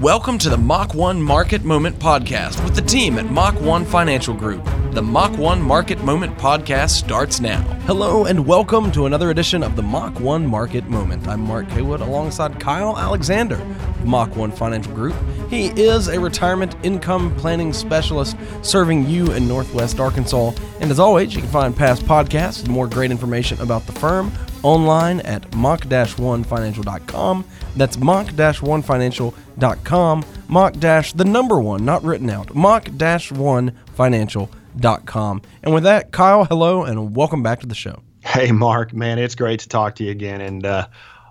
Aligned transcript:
Welcome 0.00 0.36
to 0.40 0.50
the 0.50 0.58
Mach 0.58 0.92
1 0.92 1.22
Market 1.22 1.64
Moment 1.64 1.98
Podcast 1.98 2.62
with 2.62 2.74
the 2.74 2.82
team 2.82 3.18
at 3.18 3.30
Mach 3.30 3.58
1 3.62 3.86
Financial 3.86 4.34
Group. 4.34 4.62
The 4.90 5.00
Mach 5.00 5.34
1 5.38 5.62
Market 5.62 6.04
Moment 6.04 6.36
Podcast 6.36 6.90
starts 6.90 7.40
now. 7.40 7.62
Hello 7.86 8.26
and 8.26 8.46
welcome 8.46 8.92
to 8.92 9.06
another 9.06 9.30
edition 9.30 9.62
of 9.62 9.74
the 9.74 9.82
Mach 9.82 10.20
1 10.20 10.46
Market 10.46 10.84
Moment. 10.90 11.26
I'm 11.26 11.40
Mark 11.40 11.66
Haywood 11.68 12.02
alongside 12.02 12.60
Kyle 12.60 12.98
Alexander 12.98 13.56
Mach 14.04 14.36
1 14.36 14.50
Financial 14.52 14.92
Group. 14.92 15.16
He 15.48 15.68
is 15.80 16.08
a 16.08 16.18
retirement 16.18 16.74
income 16.82 17.32
planning 17.36 17.72
specialist 17.72 18.36
serving 18.62 19.06
you 19.06 19.30
in 19.32 19.46
Northwest 19.46 20.00
Arkansas. 20.00 20.50
And 20.80 20.90
as 20.90 20.98
always, 20.98 21.32
you 21.34 21.40
can 21.40 21.50
find 21.50 21.76
past 21.76 22.02
podcasts 22.02 22.64
and 22.64 22.70
more 22.70 22.88
great 22.88 23.12
information 23.12 23.60
about 23.60 23.86
the 23.86 23.92
firm 23.92 24.32
online 24.62 25.20
at 25.20 25.54
mach-1financial.com. 25.54 27.44
That's 27.76 27.96
mach-1financial.com. 27.96 30.24
Mach 30.48 30.72
dash 30.74 31.12
the 31.12 31.24
number 31.24 31.60
one, 31.60 31.84
not 31.84 32.02
written 32.02 32.28
out. 32.30 32.52
Mach-1financial.com. 32.54 35.42
And 35.62 35.74
with 35.74 35.84
that, 35.84 36.12
Kyle, 36.12 36.44
hello 36.44 36.82
and 36.82 37.14
welcome 37.14 37.44
back 37.44 37.60
to 37.60 37.66
the 37.66 37.74
show. 37.74 38.02
Hey, 38.24 38.50
Mark, 38.50 38.92
man, 38.92 39.20
it's 39.20 39.36
great 39.36 39.60
to 39.60 39.68
talk 39.68 39.94
to 39.96 40.04
you 40.04 40.10
again. 40.10 40.40
And 40.40 40.66
uh, 40.66 40.88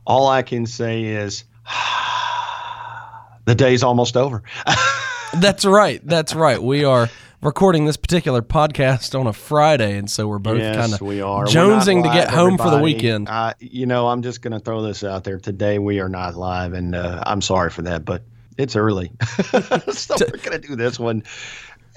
all 0.07 0.27
I 0.27 0.41
can 0.41 0.65
say 0.65 1.03
is 1.03 1.43
the 3.45 3.55
day's 3.55 3.83
almost 3.83 4.17
over. 4.17 4.43
That's 5.33 5.65
right. 5.65 6.01
That's 6.03 6.33
right. 6.35 6.61
We 6.61 6.83
are 6.83 7.09
recording 7.41 7.85
this 7.85 7.97
particular 7.97 8.41
podcast 8.41 9.17
on 9.17 9.27
a 9.27 9.33
Friday, 9.33 9.97
and 9.97 10.09
so 10.09 10.27
we're 10.27 10.39
both 10.39 10.59
yes, 10.59 10.75
kind 10.75 10.93
of 10.93 10.99
jonesing 10.99 12.03
to 12.03 12.09
get 12.09 12.29
home 12.29 12.57
for 12.57 12.69
the 12.69 12.79
weekend. 12.79 13.29
Uh, 13.29 13.53
you 13.59 13.85
know, 13.85 14.07
I'm 14.07 14.21
just 14.21 14.41
going 14.41 14.53
to 14.53 14.59
throw 14.59 14.81
this 14.81 15.03
out 15.03 15.23
there. 15.23 15.39
Today 15.39 15.79
we 15.79 15.99
are 15.99 16.09
not 16.09 16.35
live, 16.35 16.73
and 16.73 16.95
uh, 16.95 17.23
I'm 17.25 17.41
sorry 17.41 17.69
for 17.69 17.83
that, 17.83 18.03
but 18.03 18.23
it's 18.57 18.75
early. 18.75 19.11
so 19.91 20.15
we're 20.19 20.37
going 20.37 20.59
to 20.61 20.67
do 20.67 20.75
this 20.75 20.97
one 20.97 21.23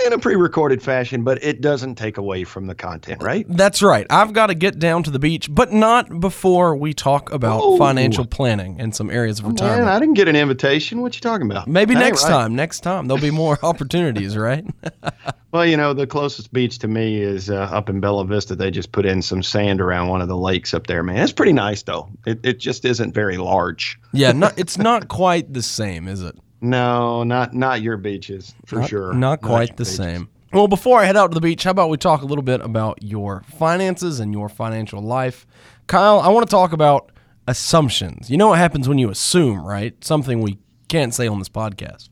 in 0.06 0.12
a 0.12 0.18
pre-recorded 0.18 0.82
fashion, 0.82 1.24
but 1.24 1.42
it 1.42 1.60
doesn't 1.60 1.96
take 1.96 2.18
away 2.18 2.44
from 2.44 2.66
the 2.66 2.74
content, 2.74 3.22
right? 3.22 3.44
That's 3.48 3.82
right. 3.82 4.06
I've 4.10 4.32
got 4.32 4.46
to 4.46 4.54
get 4.54 4.78
down 4.78 5.02
to 5.04 5.10
the 5.10 5.18
beach, 5.18 5.48
but 5.52 5.72
not 5.72 6.20
before 6.20 6.76
we 6.76 6.94
talk 6.94 7.32
about 7.32 7.60
Oh. 7.62 7.76
financial 7.78 8.24
planning 8.24 8.80
and 8.80 8.94
some 8.94 9.10
areas 9.10 9.40
of 9.40 9.46
retirement. 9.46 9.86
Man, 9.86 9.88
I 9.94 9.98
didn't 9.98 10.14
get 10.14 10.28
an 10.28 10.36
invitation. 10.36 11.02
What 11.02 11.14
you 11.16 11.20
talking 11.20 11.50
about? 11.50 11.66
Maybe 11.66 11.94
That 11.94 12.00
next 12.00 12.24
right. 12.24 12.30
time. 12.30 12.54
Next 12.54 12.80
time 12.80 13.08
there'll 13.08 13.20
be 13.20 13.30
more 13.32 13.58
opportunities, 13.64 14.36
right? 14.36 14.64
Well, 15.50 15.64
you 15.64 15.78
know, 15.78 15.94
the 15.94 16.06
closest 16.06 16.52
beach 16.52 16.78
to 16.80 16.88
me 16.88 17.22
is 17.22 17.48
uh, 17.48 17.54
up 17.72 17.88
in 17.88 18.00
Bella 18.00 18.26
Vista. 18.26 18.54
They 18.54 18.70
just 18.70 18.92
put 18.92 19.06
in 19.06 19.22
some 19.22 19.42
sand 19.42 19.80
around 19.80 20.08
one 20.08 20.20
of 20.20 20.28
the 20.28 20.36
lakes 20.36 20.74
up 20.74 20.86
there, 20.88 21.02
man. 21.02 21.22
It's 21.22 21.32
pretty 21.32 21.54
nice, 21.54 21.82
though. 21.82 22.10
It, 22.26 22.38
it 22.44 22.58
just 22.58 22.84
isn't 22.84 23.14
very 23.14 23.38
large. 23.38 23.98
yeah, 24.12 24.32
not, 24.32 24.58
it's 24.58 24.76
not 24.76 25.08
quite 25.22 25.54
the 25.54 25.62
same, 25.62 26.06
is 26.06 26.22
it? 26.22 26.36
No, 26.60 27.22
not 27.24 27.54
not 27.54 27.82
your 27.82 27.96
beaches 27.96 28.54
for 28.66 28.80
Not- 28.80 28.88
sure. 28.88 29.12
Not 29.14 29.40
quite 29.40 29.68
your 29.70 29.76
the 29.76 29.84
beaches. 29.84 29.96
same. 29.96 30.28
Well, 30.52 30.66
before 30.66 30.98
I 31.00 31.04
head 31.04 31.16
out 31.16 31.30
to 31.30 31.34
the 31.34 31.40
beach, 31.42 31.64
how 31.64 31.70
about 31.72 31.90
we 31.90 31.98
talk 31.98 32.22
a 32.22 32.24
little 32.24 32.42
bit 32.42 32.60
about 32.62 33.02
your 33.02 33.42
finances 33.58 34.18
and 34.18 34.32
your 34.32 34.48
financial 34.48 35.00
life? 35.02 35.46
Kyle, 35.88 36.20
I 36.20 36.28
want 36.28 36.46
to 36.46 36.50
talk 36.50 36.72
about 36.72 37.12
assumptions. 37.46 38.30
You 38.30 38.36
know 38.38 38.48
what 38.48 38.58
happens 38.58 38.88
when 38.88 38.98
you 38.98 39.10
assume, 39.10 39.64
right? 39.64 40.02
Something 40.02 40.40
we 40.40 40.58
can't 40.88 41.14
say 41.14 41.26
on 41.28 41.38
this 41.38 41.48
podcast. 41.50 42.08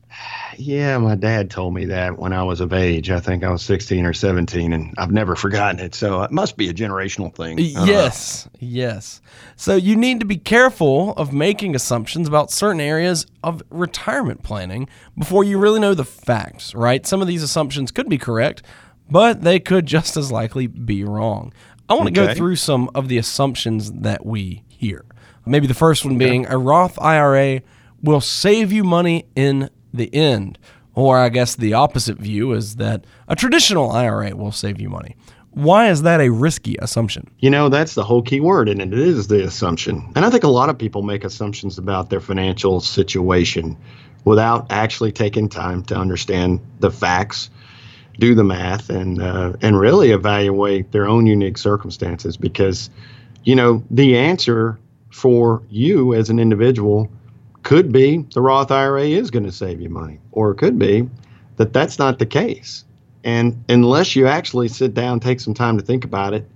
Yeah, 0.57 0.97
my 0.97 1.15
dad 1.15 1.51
told 1.51 1.75
me 1.75 1.85
that 1.85 2.17
when 2.17 2.33
I 2.33 2.43
was 2.43 2.61
of 2.61 2.73
age. 2.73 3.11
I 3.11 3.19
think 3.19 3.43
I 3.43 3.51
was 3.51 3.61
16 3.61 4.05
or 4.05 4.13
17, 4.13 4.73
and 4.73 4.93
I've 4.97 5.11
never 5.11 5.35
forgotten 5.35 5.79
it. 5.79 5.93
So 5.93 6.23
it 6.23 6.31
must 6.31 6.57
be 6.57 6.67
a 6.69 6.73
generational 6.73 7.33
thing. 7.33 7.59
I 7.59 7.63
don't 7.63 7.73
know. 7.73 7.85
Yes, 7.85 8.49
yes. 8.59 9.21
So 9.55 9.75
you 9.75 9.95
need 9.95 10.19
to 10.21 10.25
be 10.25 10.37
careful 10.37 11.13
of 11.13 11.31
making 11.31 11.75
assumptions 11.75 12.27
about 12.27 12.49
certain 12.51 12.81
areas 12.81 13.27
of 13.43 13.61
retirement 13.69 14.41
planning 14.41 14.89
before 15.17 15.43
you 15.43 15.59
really 15.59 15.79
know 15.79 15.93
the 15.93 16.05
facts, 16.05 16.73
right? 16.73 17.05
Some 17.05 17.21
of 17.21 17.27
these 17.27 17.43
assumptions 17.43 17.91
could 17.91 18.09
be 18.09 18.17
correct, 18.17 18.63
but 19.09 19.43
they 19.43 19.59
could 19.59 19.85
just 19.85 20.17
as 20.17 20.31
likely 20.31 20.65
be 20.65 21.03
wrong. 21.03 21.53
I 21.87 21.93
want 21.93 22.07
to 22.07 22.13
go 22.13 22.33
through 22.33 22.55
some 22.55 22.89
of 22.95 23.07
the 23.07 23.17
assumptions 23.17 23.91
that 23.91 24.25
we 24.25 24.63
hear. 24.67 25.05
Maybe 25.45 25.67
the 25.67 25.73
first 25.73 26.03
one 26.03 26.17
being 26.17 26.47
a 26.47 26.57
Roth 26.57 26.99
IRA 26.99 27.61
will 28.01 28.21
save 28.21 28.71
you 28.71 28.83
money 28.83 29.25
in 29.35 29.69
the 29.97 30.13
end. 30.13 30.57
Or 30.93 31.19
I 31.19 31.29
guess 31.29 31.55
the 31.55 31.73
opposite 31.73 32.17
view 32.17 32.53
is 32.53 32.77
that 32.77 33.05
a 33.27 33.35
traditional 33.35 33.91
IRA 33.91 34.35
will 34.35 34.51
save 34.51 34.81
you 34.81 34.89
money. 34.89 35.15
Why 35.51 35.89
is 35.89 36.03
that 36.03 36.21
a 36.21 36.29
risky 36.29 36.75
assumption? 36.79 37.29
You 37.39 37.49
know, 37.49 37.69
that's 37.69 37.95
the 37.95 38.03
whole 38.03 38.21
key 38.21 38.39
word, 38.39 38.69
and 38.69 38.81
it 38.81 38.93
is 38.93 39.27
the 39.27 39.43
assumption. 39.43 40.11
And 40.15 40.23
I 40.23 40.29
think 40.29 40.43
a 40.43 40.49
lot 40.49 40.69
of 40.69 40.77
people 40.77 41.01
make 41.01 41.23
assumptions 41.23 41.77
about 41.77 42.09
their 42.09 42.19
financial 42.19 42.79
situation 42.79 43.77
without 44.23 44.67
actually 44.71 45.11
taking 45.11 45.49
time 45.49 45.83
to 45.85 45.95
understand 45.95 46.59
the 46.79 46.91
facts, 46.91 47.49
do 48.19 48.35
the 48.35 48.43
math, 48.43 48.89
and 48.89 49.21
uh, 49.21 49.53
and 49.61 49.79
really 49.79 50.11
evaluate 50.11 50.91
their 50.91 51.07
own 51.07 51.25
unique 51.25 51.57
circumstances. 51.57 52.37
Because, 52.37 52.89
you 53.43 53.55
know, 53.55 53.83
the 53.89 54.17
answer 54.17 54.77
for 55.11 55.63
you 55.69 56.13
as 56.13 56.29
an 56.29 56.39
individual 56.39 57.09
could 57.67 57.91
be 57.91 58.25
the 58.33 58.39
Roth 58.39 58.71
IRA 58.71 59.03
is 59.03 59.29
going 59.29 59.43
to 59.43 59.51
save 59.51 59.81
you 59.81 59.89
money, 59.89 60.21
or 60.31 60.51
it 60.51 60.55
could 60.55 60.79
be 60.79 61.05
that 61.57 61.73
that's 61.73 61.99
not 61.99 62.17
the 62.17 62.25
case. 62.25 62.85
And 63.25 63.61
unless 63.67 64.15
you 64.15 64.25
actually 64.25 64.69
sit 64.69 64.93
down, 64.93 65.19
take 65.19 65.41
some 65.41 65.53
time 65.53 65.77
to 65.77 65.83
think 65.83 66.05
about 66.05 66.33
it, 66.33 66.49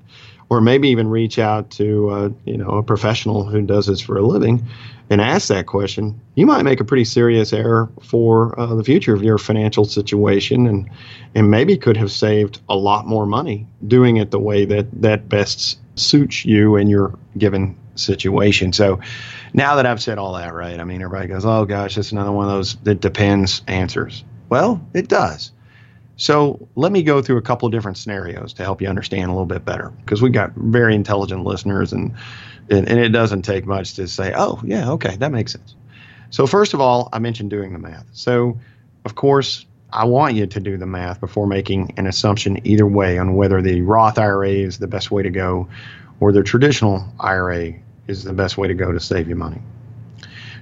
or 0.48 0.62
maybe 0.62 0.88
even 0.88 1.10
reach 1.10 1.38
out 1.38 1.70
to 1.72 2.10
uh, 2.10 2.30
you 2.46 2.56
know 2.56 2.78
a 2.78 2.84
professional 2.84 3.44
who 3.44 3.62
does 3.62 3.88
this 3.88 4.00
for 4.00 4.16
a 4.18 4.22
living, 4.22 4.66
and 5.10 5.20
ask 5.20 5.50
that 5.50 5.66
question, 5.66 6.18
you 6.36 6.46
might 6.46 6.64
make 6.64 6.80
a 6.80 6.86
pretty 6.86 7.04
serious 7.04 7.52
error 7.52 7.90
for 8.02 8.58
uh, 8.58 8.74
the 8.74 8.84
future 8.86 9.14
of 9.14 9.22
your 9.22 9.38
financial 9.38 9.84
situation, 9.84 10.66
and 10.66 10.90
and 11.36 11.52
maybe 11.52 11.76
could 11.76 11.98
have 11.98 12.14
saved 12.14 12.62
a 12.70 12.78
lot 12.78 13.06
more 13.06 13.26
money 13.26 13.68
doing 13.86 14.16
it 14.16 14.32
the 14.32 14.40
way 14.40 14.64
that 14.64 14.86
that 15.02 15.28
best 15.28 15.78
suits 15.96 16.46
you 16.46 16.78
and 16.78 16.90
your 16.90 17.20
given 17.38 17.76
situation. 18.02 18.74
So. 18.74 19.00
Now 19.54 19.76
that 19.76 19.86
I've 19.86 20.02
said 20.02 20.18
all 20.18 20.34
that, 20.36 20.54
right? 20.54 20.80
I 20.80 20.86
mean, 20.86 21.02
everybody 21.02 21.28
goes, 21.28 21.44
"Oh 21.44 21.66
gosh, 21.66 21.96
that's 21.96 22.14
another 22.14 22.32
one 22.32 22.46
of 22.46 22.54
those 22.54 22.78
that 22.84 23.02
depends 23.02 23.62
answers." 23.68 24.24
Well, 24.48 24.80
it 24.94 25.10
does. 25.10 25.52
So 26.16 26.70
let 26.78 26.94
me 26.94 27.04
go 27.04 27.22
through 27.22 27.36
a 27.36 27.42
couple 27.42 27.66
of 27.66 27.74
different 27.74 27.98
scenarios 27.98 28.54
to 28.54 28.64
help 28.64 28.82
you 28.82 28.88
understand 28.88 29.26
a 29.26 29.34
little 29.34 29.46
bit 29.46 29.66
better, 29.66 29.90
because 29.90 30.22
we've 30.22 30.32
got 30.32 30.54
very 30.56 30.96
intelligent 30.96 31.44
listeners, 31.44 31.92
and, 31.92 32.14
and 32.70 32.88
and 32.88 32.98
it 32.98 33.10
doesn't 33.10 33.42
take 33.42 33.66
much 33.66 33.96
to 33.96 34.08
say, 34.08 34.34
"Oh, 34.34 34.62
yeah, 34.64 34.90
okay, 34.92 35.18
that 35.18 35.34
makes 35.34 35.52
sense." 35.52 35.76
So 36.30 36.48
first 36.48 36.74
of 36.74 36.80
all, 36.80 37.10
I 37.12 37.20
mentioned 37.20 37.50
doing 37.50 37.74
the 37.74 37.80
math. 37.80 38.06
So, 38.14 38.58
of 39.04 39.16
course, 39.16 39.66
I 39.92 40.06
want 40.06 40.36
you 40.36 40.48
to 40.48 40.60
do 40.62 40.78
the 40.78 40.86
math 40.86 41.20
before 41.20 41.46
making 41.46 41.94
an 41.98 42.08
assumption 42.08 42.66
either 42.66 42.88
way 42.88 43.18
on 43.18 43.36
whether 43.36 43.62
the 43.62 43.82
Roth 43.82 44.18
IRA 44.18 44.52
is 44.52 44.78
the 44.78 44.88
best 44.88 45.12
way 45.12 45.24
to 45.24 45.30
go, 45.30 45.68
or 46.22 46.32
the 46.32 46.42
traditional 46.42 47.04
IRA 47.20 47.74
is 48.20 48.24
the 48.24 48.34
best 48.34 48.58
way 48.58 48.68
to 48.68 48.74
go 48.74 48.92
to 48.92 49.00
save 49.00 49.28
you 49.28 49.36
money. 49.36 49.62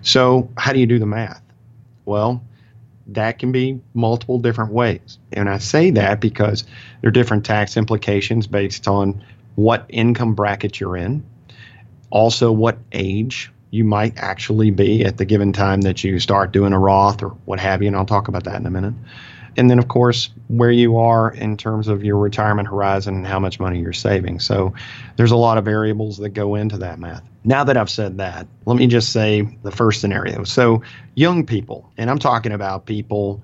So, 0.01 0.49
how 0.57 0.73
do 0.73 0.79
you 0.79 0.85
do 0.85 0.99
the 0.99 1.05
math? 1.05 1.41
Well, 2.05 2.41
that 3.07 3.39
can 3.39 3.51
be 3.51 3.81
multiple 3.93 4.39
different 4.39 4.71
ways. 4.71 5.17
And 5.33 5.49
I 5.49 5.57
say 5.57 5.91
that 5.91 6.19
because 6.19 6.63
there 7.01 7.09
are 7.09 7.11
different 7.11 7.45
tax 7.45 7.75
implications 7.75 8.47
based 8.47 8.87
on 8.87 9.23
what 9.55 9.85
income 9.89 10.35
bracket 10.35 10.79
you're 10.79 10.95
in, 10.95 11.23
also 12.11 12.51
what 12.51 12.77
age 12.91 13.51
you 13.71 13.83
might 13.83 14.17
actually 14.17 14.71
be 14.71 15.03
at 15.03 15.17
the 15.17 15.25
given 15.25 15.53
time 15.53 15.81
that 15.81 16.03
you 16.03 16.19
start 16.19 16.51
doing 16.51 16.73
a 16.73 16.79
Roth 16.79 17.21
or 17.21 17.29
what 17.45 17.59
have 17.59 17.81
you. 17.81 17.87
And 17.87 17.95
I'll 17.95 18.05
talk 18.05 18.27
about 18.27 18.45
that 18.45 18.55
in 18.55 18.65
a 18.65 18.71
minute. 18.71 18.93
And 19.57 19.69
then, 19.69 19.79
of 19.79 19.87
course, 19.87 20.29
where 20.47 20.71
you 20.71 20.97
are 20.97 21.31
in 21.31 21.57
terms 21.57 21.87
of 21.87 22.03
your 22.03 22.17
retirement 22.17 22.67
horizon 22.67 23.15
and 23.15 23.27
how 23.27 23.39
much 23.39 23.59
money 23.59 23.79
you're 23.79 23.93
saving. 23.93 24.39
So 24.39 24.73
there's 25.15 25.31
a 25.31 25.37
lot 25.37 25.57
of 25.57 25.65
variables 25.65 26.17
that 26.17 26.29
go 26.29 26.55
into 26.55 26.77
that 26.77 26.99
math. 26.99 27.23
Now 27.43 27.63
that 27.63 27.77
I've 27.77 27.89
said 27.89 28.17
that, 28.17 28.47
let 28.65 28.77
me 28.77 28.87
just 28.87 29.11
say 29.11 29.41
the 29.63 29.71
first 29.71 30.01
scenario. 30.01 30.43
So, 30.43 30.83
young 31.15 31.45
people, 31.45 31.91
and 31.97 32.09
I'm 32.09 32.19
talking 32.19 32.51
about 32.51 32.85
people 32.85 33.41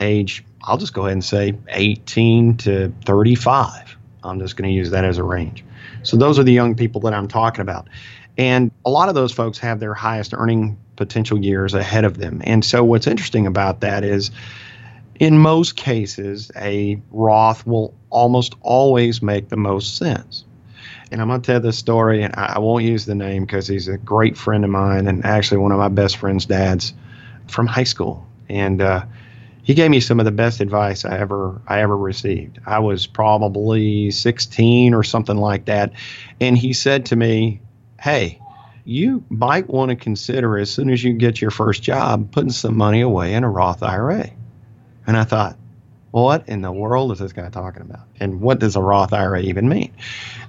age, 0.00 0.44
I'll 0.62 0.76
just 0.76 0.92
go 0.92 1.02
ahead 1.02 1.12
and 1.12 1.24
say 1.24 1.54
18 1.68 2.56
to 2.58 2.92
35. 3.04 3.96
I'm 4.24 4.40
just 4.40 4.56
going 4.56 4.68
to 4.68 4.74
use 4.74 4.90
that 4.90 5.04
as 5.04 5.18
a 5.18 5.22
range. 5.22 5.64
So, 6.02 6.16
those 6.16 6.38
are 6.38 6.44
the 6.44 6.52
young 6.52 6.74
people 6.74 7.00
that 7.02 7.14
I'm 7.14 7.28
talking 7.28 7.60
about. 7.60 7.88
And 8.36 8.70
a 8.84 8.90
lot 8.90 9.08
of 9.08 9.14
those 9.14 9.32
folks 9.32 9.58
have 9.58 9.80
their 9.80 9.94
highest 9.94 10.32
earning 10.32 10.78
potential 10.96 11.38
years 11.38 11.74
ahead 11.74 12.04
of 12.04 12.18
them. 12.18 12.40
And 12.44 12.64
so, 12.64 12.84
what's 12.84 13.06
interesting 13.06 13.46
about 13.46 13.80
that 13.80 14.04
is, 14.04 14.30
in 15.18 15.38
most 15.38 15.76
cases, 15.76 16.50
a 16.56 17.00
Roth 17.10 17.66
will 17.66 17.94
almost 18.10 18.54
always 18.62 19.22
make 19.22 19.48
the 19.48 19.56
most 19.56 19.96
sense. 19.96 20.44
And 21.10 21.20
I'm 21.20 21.28
going 21.28 21.40
to 21.40 21.46
tell 21.46 21.60
this 21.60 21.78
story, 21.78 22.22
and 22.22 22.34
I 22.36 22.58
won't 22.58 22.84
use 22.84 23.06
the 23.06 23.14
name 23.14 23.44
because 23.44 23.66
he's 23.66 23.88
a 23.88 23.98
great 23.98 24.36
friend 24.36 24.64
of 24.64 24.70
mine 24.70 25.06
and 25.06 25.24
actually 25.24 25.58
one 25.58 25.72
of 25.72 25.78
my 25.78 25.88
best 25.88 26.18
friend's 26.18 26.46
dads 26.46 26.92
from 27.48 27.66
high 27.66 27.84
school. 27.84 28.26
And 28.48 28.82
uh, 28.82 29.04
he 29.62 29.74
gave 29.74 29.90
me 29.90 30.00
some 30.00 30.20
of 30.20 30.24
the 30.24 30.32
best 30.32 30.60
advice 30.60 31.04
I 31.04 31.18
ever 31.18 31.60
I 31.66 31.80
ever 31.80 31.96
received. 31.96 32.58
I 32.66 32.78
was 32.78 33.06
probably 33.06 34.10
16 34.10 34.94
or 34.94 35.02
something 35.02 35.36
like 35.36 35.64
that, 35.66 35.92
and 36.40 36.56
he 36.56 36.72
said 36.72 37.06
to 37.06 37.16
me, 37.16 37.60
"Hey, 38.00 38.40
you 38.84 39.22
might 39.28 39.68
want 39.68 39.90
to 39.90 39.96
consider 39.96 40.56
as 40.56 40.70
soon 40.70 40.88
as 40.88 41.04
you 41.04 41.12
get 41.12 41.42
your 41.42 41.50
first 41.50 41.82
job 41.82 42.32
putting 42.32 42.50
some 42.50 42.76
money 42.76 43.02
away 43.02 43.34
in 43.34 43.44
a 43.44 43.50
Roth 43.50 43.82
IRA. 43.82 44.30
And 45.08 45.16
I 45.16 45.24
thought, 45.24 45.56
what 46.10 46.46
in 46.48 46.60
the 46.60 46.70
world 46.70 47.12
is 47.12 47.18
this 47.18 47.32
guy 47.32 47.48
talking 47.48 47.80
about? 47.80 48.06
And 48.20 48.42
what 48.42 48.58
does 48.58 48.76
a 48.76 48.82
Roth 48.82 49.14
IRA 49.14 49.40
even 49.40 49.66
mean? 49.66 49.90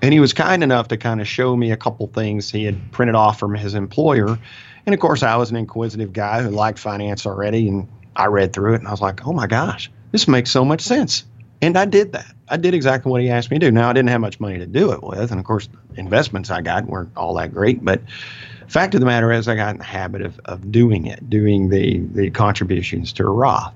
And 0.01 0.13
he 0.13 0.19
was 0.19 0.33
kind 0.33 0.63
enough 0.63 0.89
to 0.89 0.97
kind 0.97 1.21
of 1.21 1.27
show 1.29 1.55
me 1.55 1.71
a 1.71 1.77
couple 1.77 2.07
things 2.07 2.51
he 2.51 2.65
had 2.65 2.91
printed 2.91 3.15
off 3.15 3.39
from 3.39 3.55
his 3.55 3.73
employer. 3.73 4.37
And 4.85 4.93
of 4.93 4.99
course, 4.99 5.23
I 5.23 5.37
was 5.37 5.49
an 5.49 5.55
inquisitive 5.55 6.11
guy 6.11 6.43
who 6.43 6.49
liked 6.49 6.77
finance 6.77 7.25
already. 7.25 7.69
And 7.69 7.87
I 8.17 8.25
read 8.25 8.51
through 8.51 8.73
it 8.73 8.79
and 8.79 8.87
I 8.89 8.91
was 8.91 8.99
like, 8.99 9.25
oh 9.25 9.31
my 9.31 9.47
gosh, 9.47 9.89
this 10.11 10.27
makes 10.27 10.51
so 10.51 10.65
much 10.65 10.81
sense. 10.81 11.23
And 11.61 11.77
I 11.77 11.85
did 11.85 12.11
that. 12.11 12.33
I 12.49 12.57
did 12.57 12.73
exactly 12.73 13.09
what 13.09 13.21
he 13.21 13.29
asked 13.29 13.51
me 13.51 13.59
to 13.59 13.67
do. 13.67 13.71
Now, 13.71 13.89
I 13.89 13.93
didn't 13.93 14.09
have 14.09 14.21
much 14.21 14.41
money 14.41 14.59
to 14.59 14.65
do 14.65 14.91
it 14.91 15.01
with. 15.03 15.31
And 15.31 15.39
of 15.39 15.45
course, 15.45 15.69
investments 15.95 16.49
I 16.49 16.61
got 16.61 16.85
weren't 16.85 17.15
all 17.15 17.33
that 17.35 17.53
great. 17.53 17.83
But 17.83 18.01
fact 18.67 18.93
of 18.93 18.99
the 18.99 19.05
matter 19.05 19.31
is, 19.31 19.47
I 19.47 19.55
got 19.55 19.71
in 19.71 19.77
the 19.77 19.85
habit 19.85 20.21
of, 20.21 20.37
of 20.45 20.69
doing 20.69 21.05
it, 21.05 21.29
doing 21.29 21.69
the, 21.69 21.99
the 21.99 22.29
contributions 22.29 23.13
to 23.13 23.23
a 23.23 23.29
Roth. 23.29 23.73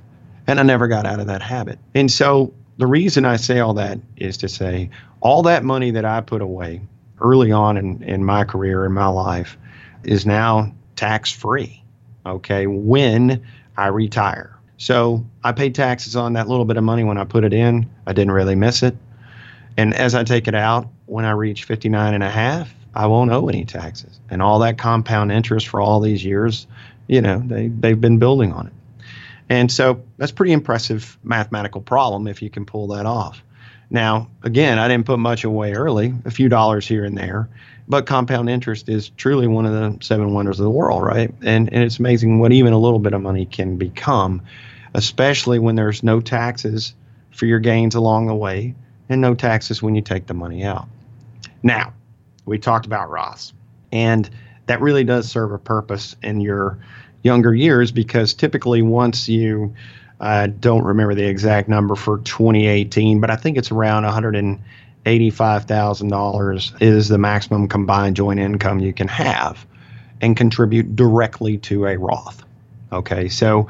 And 0.47 0.59
I 0.59 0.63
never 0.63 0.87
got 0.87 1.05
out 1.05 1.19
of 1.19 1.27
that 1.27 1.41
habit. 1.41 1.79
And 1.95 2.11
so 2.11 2.53
the 2.77 2.87
reason 2.87 3.25
I 3.25 3.37
say 3.37 3.59
all 3.59 3.73
that 3.75 3.99
is 4.17 4.37
to 4.37 4.49
say 4.49 4.89
all 5.21 5.43
that 5.43 5.63
money 5.63 5.91
that 5.91 6.05
I 6.05 6.21
put 6.21 6.41
away 6.41 6.81
early 7.21 7.51
on 7.51 7.77
in, 7.77 8.03
in 8.03 8.25
my 8.25 8.43
career, 8.43 8.85
in 8.85 8.91
my 8.91 9.07
life, 9.07 9.57
is 10.03 10.25
now 10.25 10.73
tax 10.95 11.31
free. 11.31 11.81
Okay. 12.25 12.67
When 12.67 13.43
I 13.77 13.87
retire. 13.87 14.57
So 14.77 15.25
I 15.43 15.51
paid 15.51 15.75
taxes 15.75 16.15
on 16.15 16.33
that 16.33 16.47
little 16.47 16.65
bit 16.65 16.77
of 16.77 16.83
money 16.83 17.03
when 17.03 17.17
I 17.17 17.23
put 17.23 17.43
it 17.43 17.53
in. 17.53 17.89
I 18.05 18.13
didn't 18.13 18.31
really 18.31 18.55
miss 18.55 18.83
it. 18.83 18.95
And 19.77 19.93
as 19.93 20.13
I 20.13 20.23
take 20.23 20.47
it 20.47 20.55
out, 20.55 20.87
when 21.05 21.25
I 21.25 21.31
reach 21.31 21.63
59 21.63 22.13
and 22.13 22.23
a 22.23 22.29
half, 22.29 22.73
I 22.95 23.07
won't 23.07 23.31
owe 23.31 23.47
any 23.47 23.65
taxes. 23.65 24.19
And 24.29 24.41
all 24.41 24.59
that 24.59 24.77
compound 24.77 25.31
interest 25.31 25.67
for 25.67 25.81
all 25.81 25.99
these 25.99 26.23
years, 26.23 26.67
you 27.07 27.21
know, 27.21 27.41
they, 27.45 27.69
they've 27.69 27.99
been 27.99 28.19
building 28.19 28.51
on 28.51 28.67
it. 28.67 28.73
And 29.53 29.71
so 29.71 30.03
that's 30.17 30.31
pretty 30.31 30.51
impressive 30.51 31.17
mathematical 31.23 31.79
problem 31.79 32.27
if 32.27 32.41
you 32.41 32.49
can 32.49 32.65
pull 32.65 32.87
that 32.87 33.05
off. 33.05 33.43
Now, 33.91 34.29
again, 34.41 34.79
I 34.79 34.87
didn't 34.87 35.05
put 35.05 35.19
much 35.19 35.43
away 35.43 35.73
early, 35.73 36.13
a 36.25 36.31
few 36.31 36.49
dollars 36.49 36.87
here 36.87 37.05
and 37.05 37.15
there, 37.15 37.47
but 37.87 38.07
compound 38.07 38.49
interest 38.49 38.89
is 38.89 39.09
truly 39.09 39.45
one 39.45 39.67
of 39.67 39.73
the 39.73 40.03
seven 40.03 40.33
wonders 40.33 40.59
of 40.59 40.63
the 40.63 40.71
world, 40.71 41.03
right? 41.03 41.31
And, 41.43 41.71
and 41.71 41.83
it's 41.83 41.99
amazing 41.99 42.39
what 42.39 42.51
even 42.51 42.73
a 42.73 42.79
little 42.79 42.97
bit 42.97 43.13
of 43.13 43.21
money 43.21 43.45
can 43.45 43.77
become 43.77 44.41
especially 44.93 45.59
when 45.59 45.75
there's 45.75 46.03
no 46.03 46.21
taxes 46.21 46.93
for 47.31 47.45
your 47.45 47.59
gains 47.59 47.95
along 47.95 48.27
the 48.27 48.35
way 48.35 48.75
and 49.09 49.21
no 49.21 49.33
taxes 49.33 49.81
when 49.81 49.95
you 49.95 50.01
take 50.01 50.27
the 50.27 50.33
money 50.33 50.63
out. 50.63 50.87
Now, 51.63 51.93
we 52.45 52.59
talked 52.59 52.85
about 52.85 53.09
Roths, 53.09 53.53
and 53.91 54.29
that 54.67 54.81
really 54.81 55.03
does 55.03 55.29
serve 55.29 55.51
a 55.51 55.57
purpose 55.57 56.15
in 56.21 56.41
your 56.41 56.77
younger 57.23 57.55
years 57.55 57.91
because 57.91 58.33
typically 58.33 58.81
once 58.81 59.27
you 59.27 59.73
I 60.19 60.43
uh, 60.43 60.47
don't 60.47 60.83
remember 60.83 61.15
the 61.15 61.25
exact 61.25 61.67
number 61.67 61.95
for 61.95 62.19
2018, 62.19 63.19
but 63.19 63.29
I 63.29 63.35
think 63.35 63.57
it's 63.57 63.71
around 63.71 64.03
$185,000 64.03 66.81
is 66.81 67.09
the 67.09 67.17
maximum 67.17 67.67
combined 67.67 68.15
joint 68.15 68.39
income 68.39 68.79
you 68.79 68.93
can 68.93 69.09
have 69.09 69.65
and 70.21 70.37
contribute 70.37 70.95
directly 70.95 71.57
to 71.57 71.87
a 71.87 71.97
Roth. 71.97 72.41
Okay, 72.93 73.27
so 73.27 73.67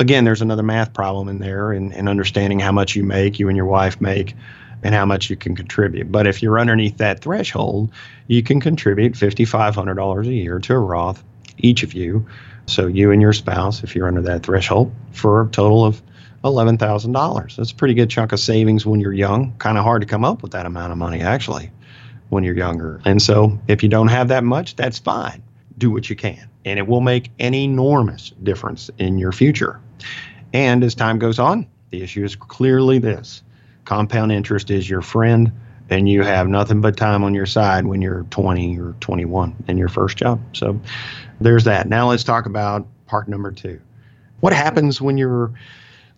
again, 0.00 0.24
there's 0.24 0.42
another 0.42 0.64
math 0.64 0.92
problem 0.92 1.28
in 1.28 1.38
there 1.38 1.70
and, 1.70 1.94
and 1.94 2.08
understanding 2.08 2.58
how 2.58 2.72
much 2.72 2.96
you 2.96 3.04
make, 3.04 3.38
you 3.38 3.48
and 3.48 3.56
your 3.56 3.66
wife 3.66 4.00
make, 4.00 4.34
and 4.82 4.94
how 4.94 5.04
much 5.04 5.30
you 5.30 5.36
can 5.36 5.54
contribute. 5.54 6.10
But 6.10 6.26
if 6.26 6.42
you're 6.42 6.58
underneath 6.58 6.96
that 6.96 7.20
threshold, 7.20 7.92
you 8.26 8.42
can 8.42 8.60
contribute 8.60 9.12
$5,500 9.12 10.26
a 10.26 10.32
year 10.32 10.58
to 10.58 10.74
a 10.74 10.78
Roth, 10.78 11.22
each 11.58 11.82
of 11.82 11.94
you. 11.94 12.26
So 12.66 12.86
you 12.86 13.10
and 13.10 13.20
your 13.20 13.32
spouse, 13.32 13.82
if 13.82 13.94
you're 13.94 14.06
under 14.06 14.22
that 14.22 14.44
threshold, 14.44 14.92
for 15.12 15.42
a 15.42 15.48
total 15.48 15.84
of 15.84 16.02
$11,000. 16.44 17.56
That's 17.56 17.70
a 17.70 17.74
pretty 17.74 17.94
good 17.94 18.10
chunk 18.10 18.32
of 18.32 18.40
savings 18.40 18.84
when 18.84 19.00
you're 19.00 19.12
young. 19.12 19.54
Kind 19.58 19.78
of 19.78 19.84
hard 19.84 20.02
to 20.02 20.06
come 20.06 20.24
up 20.24 20.42
with 20.42 20.52
that 20.52 20.66
amount 20.66 20.92
of 20.92 20.98
money, 20.98 21.20
actually, 21.20 21.70
when 22.30 22.44
you're 22.44 22.56
younger. 22.56 23.00
And 23.04 23.20
so 23.20 23.58
if 23.68 23.82
you 23.82 23.88
don't 23.88 24.08
have 24.08 24.28
that 24.28 24.44
much, 24.44 24.76
that's 24.76 24.98
fine. 24.98 25.42
Do 25.78 25.90
what 25.90 26.10
you 26.10 26.16
can 26.16 26.48
and 26.64 26.78
it 26.78 26.86
will 26.86 27.00
make 27.00 27.30
an 27.38 27.54
enormous 27.54 28.30
difference 28.42 28.90
in 28.98 29.18
your 29.18 29.32
future. 29.32 29.80
And 30.52 30.84
as 30.84 30.94
time 30.94 31.18
goes 31.18 31.38
on, 31.38 31.66
the 31.90 32.02
issue 32.02 32.24
is 32.24 32.36
clearly 32.36 32.98
this 32.98 33.42
compound 33.84 34.30
interest 34.30 34.70
is 34.70 34.88
your 34.88 35.02
friend, 35.02 35.52
and 35.92 36.08
you 36.08 36.22
have 36.22 36.48
nothing 36.48 36.80
but 36.80 36.96
time 36.96 37.22
on 37.22 37.34
your 37.34 37.46
side 37.46 37.86
when 37.86 38.02
you're 38.02 38.24
20 38.30 38.78
or 38.80 38.94
21 39.00 39.54
in 39.68 39.76
your 39.76 39.88
first 39.88 40.16
job. 40.16 40.40
So 40.52 40.80
there's 41.40 41.64
that. 41.64 41.88
Now 41.88 42.08
let's 42.08 42.24
talk 42.24 42.46
about 42.46 42.86
part 43.06 43.28
number 43.28 43.52
two. 43.52 43.80
What 44.40 44.52
happens 44.52 45.00
when 45.00 45.18
you're, 45.18 45.52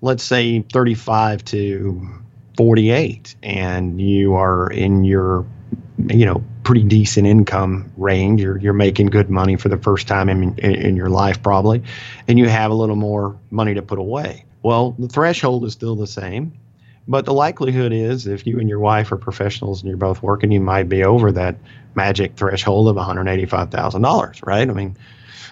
let's 0.00 0.22
say, 0.22 0.60
35 0.60 1.44
to 1.46 2.08
48 2.56 3.34
and 3.42 4.00
you 4.00 4.34
are 4.34 4.70
in 4.70 5.04
your 5.04 5.44
you 6.08 6.26
know 6.26 6.42
pretty 6.62 6.82
decent 6.82 7.26
income 7.26 7.90
range. 7.96 8.40
You're 8.40 8.58
you're 8.58 8.72
making 8.72 9.06
good 9.06 9.30
money 9.30 9.56
for 9.56 9.68
the 9.68 9.76
first 9.76 10.08
time 10.08 10.28
in, 10.28 10.56
in, 10.58 10.74
in 10.74 10.96
your 10.96 11.08
life 11.08 11.42
probably, 11.42 11.82
and 12.28 12.38
you 12.38 12.48
have 12.48 12.70
a 12.70 12.74
little 12.74 12.96
more 12.96 13.36
money 13.50 13.74
to 13.74 13.82
put 13.82 13.98
away. 13.98 14.44
Well, 14.62 14.94
the 14.98 15.08
threshold 15.08 15.64
is 15.64 15.72
still 15.72 15.94
the 15.94 16.06
same, 16.06 16.52
but 17.06 17.24
the 17.24 17.34
likelihood 17.34 17.92
is 17.92 18.26
if 18.26 18.46
you 18.46 18.58
and 18.58 18.68
your 18.68 18.78
wife 18.78 19.12
are 19.12 19.16
professionals 19.16 19.82
and 19.82 19.88
you're 19.88 19.96
both 19.96 20.22
working, 20.22 20.50
you 20.50 20.60
might 20.60 20.88
be 20.88 21.04
over 21.04 21.30
that 21.32 21.56
magic 21.94 22.36
threshold 22.36 22.88
of 22.88 22.96
$185,000, 22.96 24.46
right? 24.46 24.68
I 24.68 24.72
mean, 24.72 24.96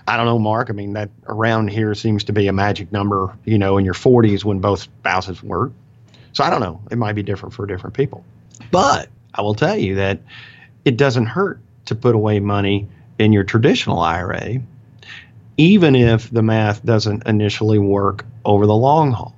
I 0.09 0.17
don't 0.17 0.27
know, 0.27 0.39
Mark. 0.39 0.71
I 0.71 0.73
mean, 0.73 0.95
that 0.95 1.11
around 1.27 1.69
here 1.69 1.95
seems 1.95 2.25
to 2.25 2.33
be 2.33 2.49
a 2.49 2.53
magic 2.53 2.91
number, 2.91 3.37
you 3.45 3.59
know, 3.59 3.79
in 3.79 3.85
your 3.85 3.95
40s 3.95 4.45
when 4.45 4.59
both 4.59 4.81
spouses 4.81 5.43
work. 5.43 5.73
So 6.33 6.43
I 6.43 6.51
don't 6.51 6.61
know. 6.61 6.81
It 6.91 6.97
might 6.97 7.13
be 7.13 7.23
different 7.23 7.55
for 7.55 7.67
different 7.67 7.95
people. 7.95 8.25
But 8.71 9.09
I 9.35 9.43
will 9.43 9.55
tell 9.55 9.77
you 9.77 9.97
that 9.97 10.21
it 10.85 10.97
doesn't 10.97 11.27
hurt 11.27 11.61
to 11.87 11.95
put 11.95 12.15
away 12.15 12.41
money 12.41 12.89
in 13.19 13.33
your 13.33 13.45
traditional 13.45 14.01
IRA, 14.01 14.61
even 15.57 15.95
if 15.95 16.31
the 16.31 16.43
math 16.43 16.85
doesn't 16.85 17.27
initially 17.27 17.79
work 17.79 18.25
over 18.45 18.67
the 18.67 18.75
long 18.75 19.13
haul. 19.13 19.37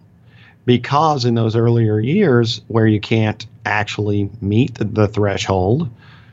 Because 0.64 1.24
in 1.24 1.34
those 1.34 1.56
earlier 1.56 2.00
years 2.00 2.62
where 2.68 2.86
you 2.86 3.00
can't 3.00 3.46
actually 3.66 4.30
meet 4.40 4.74
the, 4.74 5.08
threshold 5.08 5.90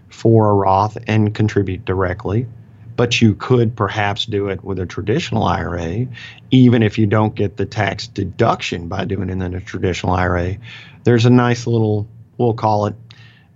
for 0.10 0.50
a 0.50 0.54
Roth 0.54 0.98
and 1.08 1.34
contribute 1.34 1.86
directly, 1.86 2.48
but 2.96 3.22
you 3.22 3.36
could 3.36 3.76
perhaps 3.76 4.26
do 4.26 4.50
it 4.50 4.64
with 4.64 4.80
a 4.80 4.86
traditional 4.86 5.44
IRA, 5.44 6.08
even 6.52 6.84
if 6.84 6.98
you 6.98 7.08
don't 7.08 7.36
get 7.36 7.58
the 7.58 7.66
tax 7.66 8.08
deduction 8.08 8.88
by 8.88 9.06
doing 9.06 9.30
it 9.30 9.42
in 9.42 9.54
a 9.56 9.62
traditional 9.62 10.14
IRA. 10.14 10.58
There's 11.04 11.26
a 11.26 11.30
nice 11.30 11.68
little, 11.68 12.08
we'll 12.38 12.54
call 12.54 12.86
it 12.86 12.96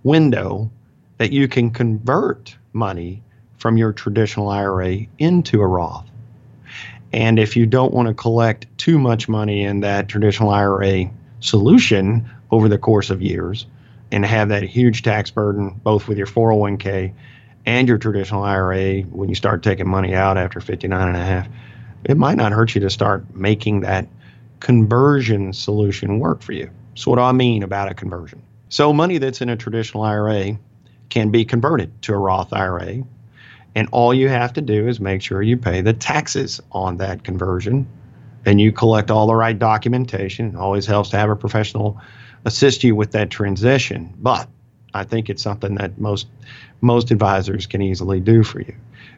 window 0.02 0.70
that 1.18 1.32
you 1.32 1.48
can 1.48 1.70
convert 1.70 2.56
money 2.72 3.22
from 3.58 3.76
your 3.76 3.92
traditional 3.92 4.48
IRA 4.48 4.98
into 5.18 5.60
a 5.60 5.66
Roth. 5.66 6.06
And 7.12 7.38
if 7.38 7.56
you 7.56 7.66
don't 7.66 7.92
want 7.92 8.08
to 8.08 8.14
collect 8.14 8.66
too 8.78 8.98
much 8.98 9.28
money 9.28 9.62
in 9.62 9.80
that 9.80 10.08
traditional 10.08 10.50
IRA 10.50 11.10
solution 11.40 12.28
over 12.50 12.68
the 12.68 12.78
course 12.78 13.10
of 13.10 13.22
years 13.22 13.66
and 14.12 14.24
have 14.24 14.48
that 14.48 14.62
huge 14.62 15.02
tax 15.02 15.30
burden 15.30 15.80
both 15.82 16.08
with 16.08 16.18
your 16.18 16.26
401k 16.26 17.12
and 17.64 17.88
your 17.88 17.98
traditional 17.98 18.42
IRA 18.44 19.02
when 19.02 19.28
you 19.28 19.34
start 19.34 19.62
taking 19.62 19.88
money 19.88 20.14
out 20.14 20.38
after 20.38 20.60
59 20.60 21.08
and 21.08 21.16
a 21.16 21.24
half, 21.24 21.48
it 22.04 22.16
might 22.16 22.36
not 22.36 22.52
hurt 22.52 22.74
you 22.74 22.80
to 22.82 22.90
start 22.90 23.34
making 23.34 23.80
that 23.80 24.06
conversion 24.60 25.52
solution 25.52 26.18
work 26.18 26.42
for 26.42 26.52
you. 26.52 26.70
So 26.94 27.10
what 27.10 27.16
do 27.16 27.22
I 27.22 27.32
mean 27.32 27.62
about 27.62 27.90
a 27.90 27.94
conversion? 27.94 28.42
So 28.68 28.92
money 28.92 29.18
that's 29.18 29.40
in 29.40 29.48
a 29.48 29.56
traditional 29.56 30.04
IRA 30.04 30.58
can 31.08 31.30
be 31.30 31.44
converted 31.44 32.02
to 32.02 32.14
a 32.14 32.18
Roth 32.18 32.52
IRA. 32.52 33.02
And 33.76 33.90
all 33.92 34.14
you 34.14 34.30
have 34.30 34.54
to 34.54 34.62
do 34.62 34.88
is 34.88 35.00
make 35.00 35.20
sure 35.20 35.42
you 35.42 35.58
pay 35.58 35.82
the 35.82 35.92
taxes 35.92 36.62
on 36.72 36.96
that 36.96 37.24
conversion 37.24 37.86
and 38.46 38.58
you 38.58 38.72
collect 38.72 39.10
all 39.10 39.26
the 39.26 39.34
right 39.34 39.56
documentation. 39.56 40.48
It 40.48 40.56
always 40.56 40.86
helps 40.86 41.10
to 41.10 41.18
have 41.18 41.28
a 41.28 41.36
professional 41.36 42.00
assist 42.46 42.84
you 42.84 42.96
with 42.96 43.12
that 43.12 43.28
transition. 43.28 44.14
But 44.16 44.48
I 44.94 45.04
think 45.04 45.28
it's 45.28 45.42
something 45.42 45.74
that 45.74 45.98
most 45.98 46.26
most 46.80 47.10
advisors 47.10 47.66
can 47.66 47.82
easily 47.82 48.18
do 48.18 48.42
for 48.42 48.60
you. 48.60 48.74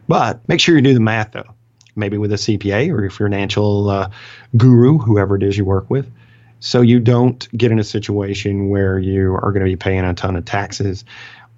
But 0.09 0.47
make 0.49 0.59
sure 0.59 0.75
you 0.75 0.81
do 0.81 0.93
the 0.93 0.99
math 0.99 1.31
though. 1.31 1.55
Maybe 1.95 2.17
with 2.17 2.33
a 2.33 2.35
CPA 2.35 2.91
or 2.91 3.05
an 3.05 3.09
financial 3.09 3.89
uh, 3.89 4.09
guru, 4.57 4.97
whoever 4.97 5.37
it 5.37 5.43
is 5.43 5.57
you 5.57 5.63
work 5.63 5.89
with, 5.89 6.11
so 6.59 6.81
you 6.81 6.99
don't 6.99 7.47
get 7.57 7.71
in 7.71 7.79
a 7.79 7.83
situation 7.83 8.69
where 8.69 8.99
you 8.99 9.33
are 9.33 9.51
going 9.53 9.65
to 9.65 9.71
be 9.71 9.77
paying 9.77 10.03
a 10.03 10.13
ton 10.13 10.35
of 10.35 10.43
taxes 10.43 11.05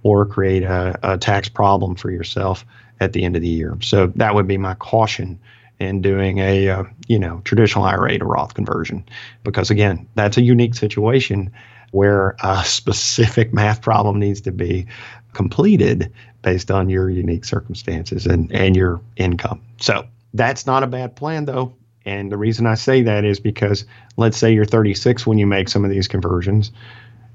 or 0.04 0.26
create 0.26 0.64
a, 0.64 0.98
a 1.04 1.18
tax 1.18 1.50
problem 1.50 1.96
for 1.96 2.12
yourself 2.12 2.66
at 3.00 3.14
the 3.14 3.24
end 3.24 3.36
of 3.36 3.42
the 3.42 3.48
year. 3.48 3.78
So 3.82 4.08
that 4.16 4.36
would 4.36 4.48
be 4.48 4.58
my 4.58 4.76
caution 4.76 5.40
in 5.80 6.02
doing 6.02 6.38
a 6.38 6.70
uh, 6.70 6.84
you 7.08 7.18
know 7.18 7.42
traditional 7.44 7.86
IRA 7.86 8.20
to 8.20 8.26
Roth 8.26 8.54
conversion 8.54 9.04
because 9.44 9.72
again 9.72 10.08
that's 10.14 10.38
a 10.38 10.42
unique 10.42 10.76
situation 10.76 11.52
where 11.92 12.36
a 12.44 12.64
specific 12.64 13.54
math 13.54 13.82
problem 13.82 14.20
needs 14.20 14.42
to 14.42 14.52
be 14.52 14.86
completed 15.34 16.12
based 16.42 16.72
on 16.72 16.90
your 16.90 17.10
unique 17.10 17.46
circumstances 17.46 18.26
and, 18.26 18.52
and 18.52 18.76
your 18.76 19.02
income. 19.18 19.62
So 19.78 20.06
that's 20.34 20.66
not 20.66 20.84
a 20.84 20.88
bad 20.88 21.16
plan 21.16 21.46
though. 21.46 21.74
And 22.06 22.32
the 22.32 22.38
reason 22.38 22.66
I 22.66 22.76
say 22.76 23.04
that 23.04 23.26
is 23.26 23.40
because 23.40 23.86
let's 24.18 24.38
say 24.38 24.54
you're 24.54 24.66
36 24.66 25.28
when 25.28 25.38
you 25.38 25.46
make 25.46 25.70
some 25.70 25.86
of 25.86 25.92
these 25.92 26.08
conversions 26.08 26.72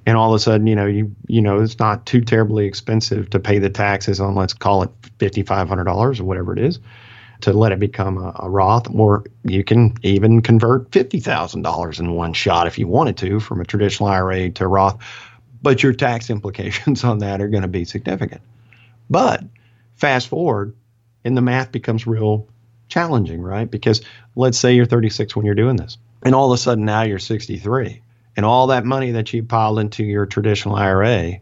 and 0.06 0.16
all 0.16 0.32
of 0.32 0.36
a 0.36 0.38
sudden, 0.38 0.66
you 0.66 0.76
know, 0.76 0.86
you 0.86 1.14
you 1.26 1.42
know, 1.42 1.60
it's 1.60 1.78
not 1.78 2.06
too 2.06 2.20
terribly 2.20 2.64
expensive 2.66 3.28
to 3.30 3.40
pay 3.40 3.58
the 3.58 3.68
taxes 3.68 4.20
on 4.20 4.34
let's 4.34 4.54
call 4.54 4.84
it 4.84 4.90
$5500 5.18 6.20
or 6.20 6.24
whatever 6.24 6.52
it 6.52 6.60
is 6.60 6.78
to 7.42 7.52
let 7.52 7.72
it 7.72 7.78
become 7.78 8.16
a, 8.16 8.34
a 8.40 8.48
Roth, 8.48 8.88
or 8.94 9.24
you 9.44 9.62
can 9.62 9.94
even 10.02 10.40
convert 10.40 10.90
$50,000 10.90 12.00
in 12.00 12.12
one 12.12 12.32
shot 12.32 12.66
if 12.66 12.78
you 12.78 12.86
wanted 12.86 13.16
to 13.18 13.40
from 13.40 13.60
a 13.60 13.64
traditional 13.64 14.08
IRA 14.08 14.50
to 14.50 14.66
Roth. 14.66 15.02
But 15.60 15.82
your 15.82 15.92
tax 15.92 16.30
implications 16.30 17.04
on 17.04 17.18
that 17.18 17.40
are 17.40 17.48
going 17.48 17.62
to 17.62 17.68
be 17.68 17.84
significant. 17.84 18.40
But 19.10 19.44
fast 19.96 20.28
forward, 20.28 20.74
and 21.24 21.36
the 21.36 21.42
math 21.42 21.72
becomes 21.72 22.06
real 22.06 22.48
challenging, 22.88 23.42
right? 23.42 23.70
Because 23.70 24.02
let's 24.36 24.58
say 24.58 24.74
you're 24.74 24.86
36 24.86 25.34
when 25.34 25.44
you're 25.44 25.54
doing 25.54 25.76
this, 25.76 25.98
and 26.22 26.34
all 26.34 26.52
of 26.52 26.54
a 26.54 26.60
sudden 26.60 26.84
now 26.84 27.02
you're 27.02 27.18
63, 27.18 28.00
and 28.36 28.44
all 28.44 28.68
that 28.68 28.84
money 28.84 29.12
that 29.12 29.32
you 29.32 29.42
piled 29.42 29.78
into 29.78 30.04
your 30.04 30.26
traditional 30.26 30.76
IRA 30.76 31.40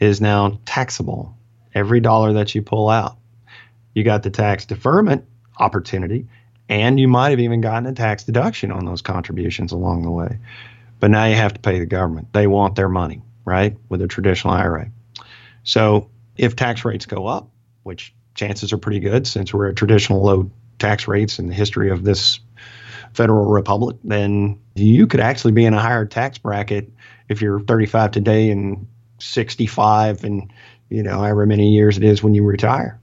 is 0.00 0.20
now 0.20 0.58
taxable. 0.64 1.36
Every 1.74 2.00
dollar 2.00 2.34
that 2.34 2.54
you 2.54 2.62
pull 2.62 2.88
out. 2.88 3.16
You 3.94 4.04
got 4.04 4.22
the 4.22 4.30
tax 4.30 4.66
deferment 4.66 5.24
opportunity, 5.58 6.26
and 6.68 6.98
you 6.98 7.08
might 7.08 7.30
have 7.30 7.40
even 7.40 7.60
gotten 7.60 7.86
a 7.86 7.92
tax 7.92 8.24
deduction 8.24 8.72
on 8.72 8.84
those 8.84 9.02
contributions 9.02 9.72
along 9.72 10.02
the 10.02 10.10
way. 10.10 10.38
But 10.98 11.10
now 11.10 11.24
you 11.26 11.34
have 11.36 11.54
to 11.54 11.60
pay 11.60 11.78
the 11.78 11.86
government. 11.86 12.32
They 12.32 12.46
want 12.46 12.74
their 12.74 12.88
money, 12.88 13.22
right, 13.44 13.76
with 13.88 14.02
a 14.02 14.08
traditional 14.08 14.54
IRA. 14.54 14.90
So 15.64 16.10
if 16.36 16.56
tax 16.56 16.84
rates 16.84 17.06
go 17.06 17.26
up, 17.26 17.48
which 17.82 18.14
chances 18.34 18.72
are 18.72 18.78
pretty 18.78 19.00
good 19.00 19.26
since 19.26 19.52
we're 19.52 19.68
at 19.68 19.76
traditional 19.76 20.22
low 20.22 20.50
tax 20.78 21.06
rates 21.06 21.38
in 21.38 21.48
the 21.48 21.54
history 21.54 21.90
of 21.90 22.04
this 22.04 22.40
federal 23.14 23.46
republic, 23.46 23.96
then 24.04 24.58
you 24.74 25.06
could 25.06 25.20
actually 25.20 25.52
be 25.52 25.64
in 25.64 25.74
a 25.74 25.80
higher 25.80 26.06
tax 26.06 26.38
bracket 26.38 26.90
if 27.28 27.40
you're 27.40 27.60
35 27.60 28.10
today 28.10 28.50
and 28.50 28.86
65 29.18 30.24
and 30.24 30.52
you 30.88 31.02
know 31.02 31.18
however 31.18 31.46
many 31.46 31.70
years 31.70 31.96
it 31.96 32.02
is 32.02 32.22
when 32.22 32.34
you 32.34 32.42
retire 32.42 32.98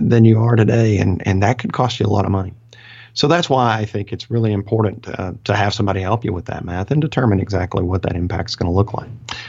than 0.00 0.24
you 0.24 0.40
are 0.40 0.56
today, 0.56 0.98
and 0.98 1.26
and 1.26 1.42
that 1.42 1.58
could 1.58 1.72
cost 1.72 2.00
you 2.00 2.06
a 2.06 2.08
lot 2.08 2.24
of 2.24 2.30
money. 2.30 2.54
So 3.14 3.28
that's 3.28 3.48
why 3.48 3.78
I 3.78 3.86
think 3.86 4.12
it's 4.12 4.30
really 4.30 4.52
important 4.52 5.08
uh, 5.08 5.32
to 5.44 5.56
have 5.56 5.72
somebody 5.72 6.02
help 6.02 6.22
you 6.22 6.34
with 6.34 6.44
that 6.46 6.64
math 6.64 6.90
and 6.90 7.00
determine 7.00 7.40
exactly 7.40 7.82
what 7.82 8.02
that 8.02 8.14
impact 8.14 8.50
is 8.50 8.56
going 8.56 8.70
to 8.70 8.76
look 8.76 8.92
like. 8.92 9.08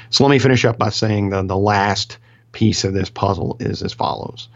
So 0.10 0.24
let 0.24 0.32
me 0.32 0.40
finish 0.40 0.64
up 0.64 0.78
by 0.78 0.90
saying 0.90 1.32
the 1.32 1.44
the 1.44 1.58
last 1.58 2.18
piece 2.54 2.84
of 2.84 2.94
this 2.94 3.10
puzzle 3.10 3.58
is 3.60 3.84
as 3.84 3.94
follows. 3.94 4.48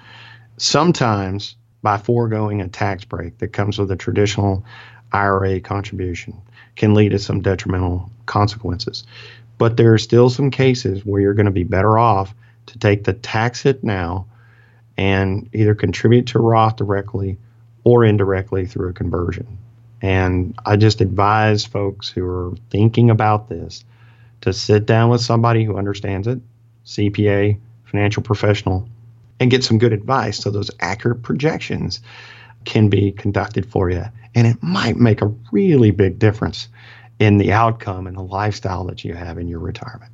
Sometimes 0.57 1.55
by 1.81 1.97
foregoing 1.97 2.61
a 2.61 2.67
tax 2.67 3.03
break 3.03 3.39
that 3.39 3.49
comes 3.49 3.77
with 3.77 3.91
a 3.91 3.95
traditional 3.95 4.63
IRA 5.11 5.59
contribution 5.59 6.39
can 6.75 6.93
lead 6.93 7.09
to 7.09 7.19
some 7.19 7.41
detrimental 7.41 8.09
consequences. 8.25 9.03
But 9.57 9.77
there 9.77 9.93
are 9.93 9.97
still 9.97 10.29
some 10.29 10.51
cases 10.51 11.05
where 11.05 11.21
you're 11.21 11.33
going 11.33 11.45
to 11.45 11.51
be 11.51 11.63
better 11.63 11.97
off 11.97 12.33
to 12.67 12.79
take 12.79 13.03
the 13.03 13.13
tax 13.13 13.61
hit 13.61 13.83
now 13.83 14.25
and 14.97 15.49
either 15.53 15.75
contribute 15.75 16.27
to 16.27 16.39
Roth 16.39 16.77
directly 16.77 17.37
or 17.83 18.05
indirectly 18.05 18.65
through 18.65 18.89
a 18.89 18.93
conversion. 18.93 19.57
And 20.01 20.55
I 20.65 20.77
just 20.77 21.01
advise 21.01 21.65
folks 21.65 22.09
who 22.09 22.25
are 22.25 22.53
thinking 22.69 23.09
about 23.09 23.49
this 23.49 23.83
to 24.41 24.53
sit 24.53 24.85
down 24.85 25.09
with 25.09 25.21
somebody 25.21 25.63
who 25.63 25.77
understands 25.77 26.27
it, 26.27 26.39
CPA, 26.85 27.59
financial 27.85 28.23
professional, 28.23 28.87
and 29.39 29.51
get 29.51 29.63
some 29.63 29.77
good 29.77 29.93
advice 29.93 30.39
so 30.39 30.49
those 30.49 30.71
accurate 30.79 31.21
projections 31.21 32.01
can 32.65 32.89
be 32.89 33.11
conducted 33.11 33.65
for 33.65 33.89
you. 33.89 34.05
And 34.35 34.47
it 34.47 34.61
might 34.61 34.97
make 34.97 35.21
a 35.21 35.33
really 35.51 35.91
big 35.91 36.19
difference 36.19 36.69
in 37.19 37.37
the 37.37 37.51
outcome 37.51 38.07
and 38.07 38.17
the 38.17 38.23
lifestyle 38.23 38.85
that 38.85 39.03
you 39.03 39.13
have 39.13 39.37
in 39.37 39.47
your 39.47 39.59
retirement. 39.59 40.11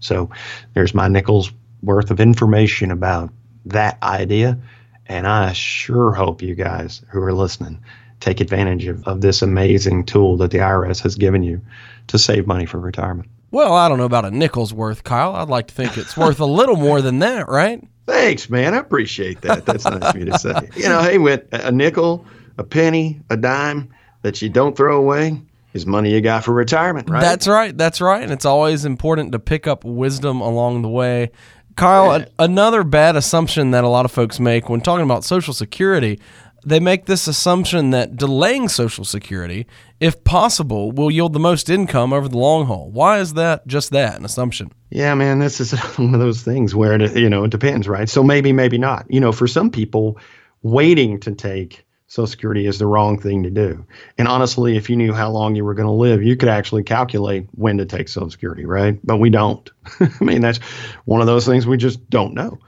So 0.00 0.30
there's 0.74 0.94
my 0.94 1.08
nickels 1.08 1.52
worth 1.82 2.10
of 2.10 2.20
information 2.20 2.90
about 2.90 3.32
that 3.66 4.02
idea. 4.02 4.58
And 5.06 5.26
I 5.26 5.52
sure 5.52 6.12
hope 6.12 6.42
you 6.42 6.54
guys 6.54 7.02
who 7.08 7.20
are 7.22 7.32
listening 7.32 7.82
take 8.20 8.40
advantage 8.40 8.86
of, 8.86 9.06
of 9.06 9.20
this 9.20 9.42
amazing 9.42 10.04
tool 10.04 10.36
that 10.38 10.50
the 10.50 10.58
IRS 10.58 11.00
has 11.02 11.16
given 11.16 11.42
you 11.42 11.60
to 12.08 12.18
save 12.18 12.46
money 12.46 12.66
for 12.66 12.78
retirement. 12.78 13.28
Well, 13.50 13.72
I 13.74 13.88
don't 13.88 13.98
know 13.98 14.04
about 14.04 14.24
a 14.24 14.30
nickel's 14.30 14.72
worth, 14.72 15.02
Kyle. 15.02 15.34
I'd 15.34 15.48
like 15.48 15.68
to 15.68 15.74
think 15.74 15.96
it's 15.96 16.16
worth 16.16 16.38
a 16.38 16.46
little 16.46 16.76
more 16.76 17.02
than 17.02 17.20
that, 17.20 17.48
right? 17.48 17.82
Thanks, 18.06 18.48
man. 18.48 18.74
I 18.74 18.78
appreciate 18.78 19.40
that. 19.40 19.64
That's 19.66 19.84
nice 19.84 20.02
of 20.02 20.16
you 20.16 20.26
to 20.26 20.38
say. 20.38 20.68
You 20.76 20.88
know, 20.88 21.00
hey, 21.02 21.18
with 21.18 21.46
a 21.52 21.72
nickel, 21.72 22.24
a 22.60 22.64
penny, 22.64 23.20
a 23.30 23.36
dime 23.38 23.92
that 24.22 24.42
you 24.42 24.50
don't 24.50 24.76
throw 24.76 24.98
away 24.98 25.40
is 25.72 25.86
money 25.86 26.12
you 26.12 26.20
got 26.20 26.44
for 26.44 26.52
retirement, 26.52 27.08
right? 27.08 27.22
That's 27.22 27.48
right. 27.48 27.76
That's 27.76 28.00
right. 28.02 28.22
And 28.22 28.30
it's 28.30 28.44
always 28.44 28.84
important 28.84 29.32
to 29.32 29.38
pick 29.38 29.66
up 29.66 29.82
wisdom 29.82 30.42
along 30.42 30.82
the 30.82 30.88
way. 30.88 31.30
Kyle, 31.76 32.10
a, 32.10 32.26
another 32.38 32.84
bad 32.84 33.16
assumption 33.16 33.70
that 33.70 33.82
a 33.82 33.88
lot 33.88 34.04
of 34.04 34.12
folks 34.12 34.38
make 34.38 34.68
when 34.68 34.82
talking 34.82 35.04
about 35.04 35.24
Social 35.24 35.54
Security, 35.54 36.20
they 36.62 36.80
make 36.80 37.06
this 37.06 37.26
assumption 37.26 37.90
that 37.90 38.16
delaying 38.16 38.68
Social 38.68 39.06
Security, 39.06 39.66
if 40.00 40.22
possible, 40.22 40.92
will 40.92 41.10
yield 41.10 41.32
the 41.32 41.40
most 41.40 41.70
income 41.70 42.12
over 42.12 42.28
the 42.28 42.36
long 42.36 42.66
haul. 42.66 42.90
Why 42.90 43.20
is 43.20 43.32
that 43.34 43.66
just 43.66 43.90
that, 43.92 44.18
an 44.18 44.26
assumption? 44.26 44.70
Yeah, 44.90 45.14
man, 45.14 45.38
this 45.38 45.60
is 45.60 45.72
one 45.96 46.12
of 46.12 46.20
those 46.20 46.42
things 46.42 46.74
where, 46.74 47.00
it, 47.00 47.16
you 47.16 47.30
know, 47.30 47.44
it 47.44 47.50
depends, 47.50 47.88
right? 47.88 48.08
So 48.08 48.22
maybe, 48.22 48.52
maybe 48.52 48.76
not. 48.76 49.06
You 49.08 49.20
know, 49.20 49.32
for 49.32 49.46
some 49.46 49.70
people, 49.70 50.18
waiting 50.62 51.20
to 51.20 51.34
take 51.34 51.86
Social 52.10 52.26
Security 52.26 52.66
is 52.66 52.80
the 52.80 52.88
wrong 52.88 53.20
thing 53.20 53.44
to 53.44 53.50
do. 53.50 53.86
And 54.18 54.26
honestly, 54.26 54.76
if 54.76 54.90
you 54.90 54.96
knew 54.96 55.12
how 55.12 55.30
long 55.30 55.54
you 55.54 55.64
were 55.64 55.74
going 55.74 55.86
to 55.86 55.92
live, 55.92 56.24
you 56.24 56.34
could 56.34 56.48
actually 56.48 56.82
calculate 56.82 57.46
when 57.52 57.78
to 57.78 57.86
take 57.86 58.08
Social 58.08 58.28
Security, 58.28 58.66
right? 58.66 58.98
But 59.04 59.18
we 59.18 59.30
don't. 59.30 59.70
I 60.00 60.10
mean, 60.24 60.40
that's 60.40 60.58
one 61.04 61.20
of 61.20 61.28
those 61.28 61.46
things 61.46 61.68
we 61.68 61.76
just 61.76 62.10
don't 62.10 62.34
know. 62.34 62.58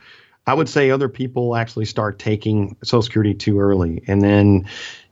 I 0.46 0.54
would 0.54 0.68
say 0.68 0.90
other 0.90 1.08
people 1.08 1.56
actually 1.56 1.86
start 1.86 2.20
taking 2.20 2.76
Social 2.84 3.02
Security 3.02 3.34
too 3.34 3.58
early, 3.58 4.04
and 4.06 4.22
then, 4.22 4.64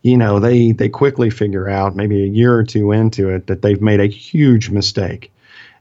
you 0.02 0.16
know, 0.16 0.38
they 0.38 0.70
they 0.70 0.88
quickly 0.88 1.28
figure 1.30 1.68
out 1.68 1.96
maybe 1.96 2.22
a 2.22 2.28
year 2.28 2.54
or 2.54 2.62
two 2.62 2.92
into 2.92 3.30
it 3.30 3.48
that 3.48 3.62
they've 3.62 3.82
made 3.82 3.98
a 3.98 4.06
huge 4.06 4.70
mistake 4.70 5.32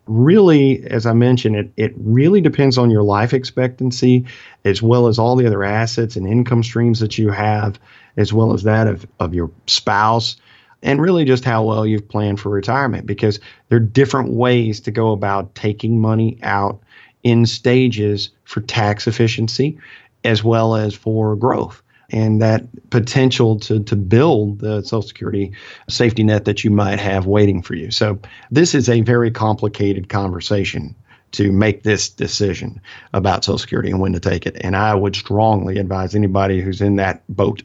really, 0.09 0.83
as 0.87 1.05
I 1.05 1.13
mentioned, 1.13 1.55
it, 1.55 1.71
it 1.77 1.93
really 1.95 2.41
depends 2.41 2.77
on 2.77 2.89
your 2.89 3.03
life 3.03 3.33
expectancy 3.33 4.25
as 4.65 4.81
well 4.81 5.07
as 5.07 5.19
all 5.19 5.35
the 5.35 5.45
other 5.45 5.63
assets 5.63 6.15
and 6.15 6.27
income 6.27 6.63
streams 6.63 6.99
that 6.99 7.17
you 7.17 7.29
have, 7.29 7.79
as 8.17 8.33
well 8.33 8.53
as 8.53 8.63
that 8.63 8.87
of, 8.87 9.05
of 9.19 9.33
your 9.35 9.51
spouse, 9.67 10.35
and 10.81 10.99
really 11.01 11.25
just 11.25 11.45
how 11.45 11.63
well 11.63 11.85
you've 11.85 12.09
planned 12.09 12.39
for 12.39 12.49
retirement 12.49 13.05
because 13.05 13.39
there 13.67 13.77
are 13.77 13.81
different 13.81 14.31
ways 14.31 14.79
to 14.79 14.91
go 14.91 15.11
about 15.11 15.53
taking 15.53 16.01
money 16.01 16.39
out 16.41 16.81
in 17.23 17.45
stages 17.45 18.29
for 18.45 18.61
tax 18.61 19.07
efficiency 19.07 19.77
as 20.23 20.43
well 20.43 20.75
as 20.75 20.93
for 20.93 21.35
growth 21.35 21.81
and 22.11 22.41
that 22.41 22.63
potential 22.89 23.59
to, 23.59 23.81
to 23.83 23.95
build 23.95 24.59
the 24.59 24.81
Social 24.81 25.01
Security 25.01 25.51
safety 25.87 26.23
net 26.23 26.45
that 26.45 26.63
you 26.63 26.71
might 26.71 26.99
have 26.99 27.25
waiting 27.25 27.61
for 27.61 27.75
you. 27.75 27.91
So, 27.91 28.19
this 28.51 28.75
is 28.75 28.89
a 28.89 29.01
very 29.01 29.31
complicated 29.31 30.09
conversation 30.09 30.95
to 31.31 31.51
make 31.51 31.83
this 31.83 32.09
decision 32.09 32.81
about 33.13 33.43
Social 33.43 33.59
Security 33.59 33.91
and 33.91 33.99
when 33.99 34.13
to 34.13 34.19
take 34.19 34.45
it. 34.45 34.57
And 34.61 34.75
I 34.75 34.95
would 34.95 35.15
strongly 35.15 35.77
advise 35.77 36.15
anybody 36.15 36.61
who's 36.61 36.81
in 36.81 36.95
that 36.95 37.21
boat 37.29 37.61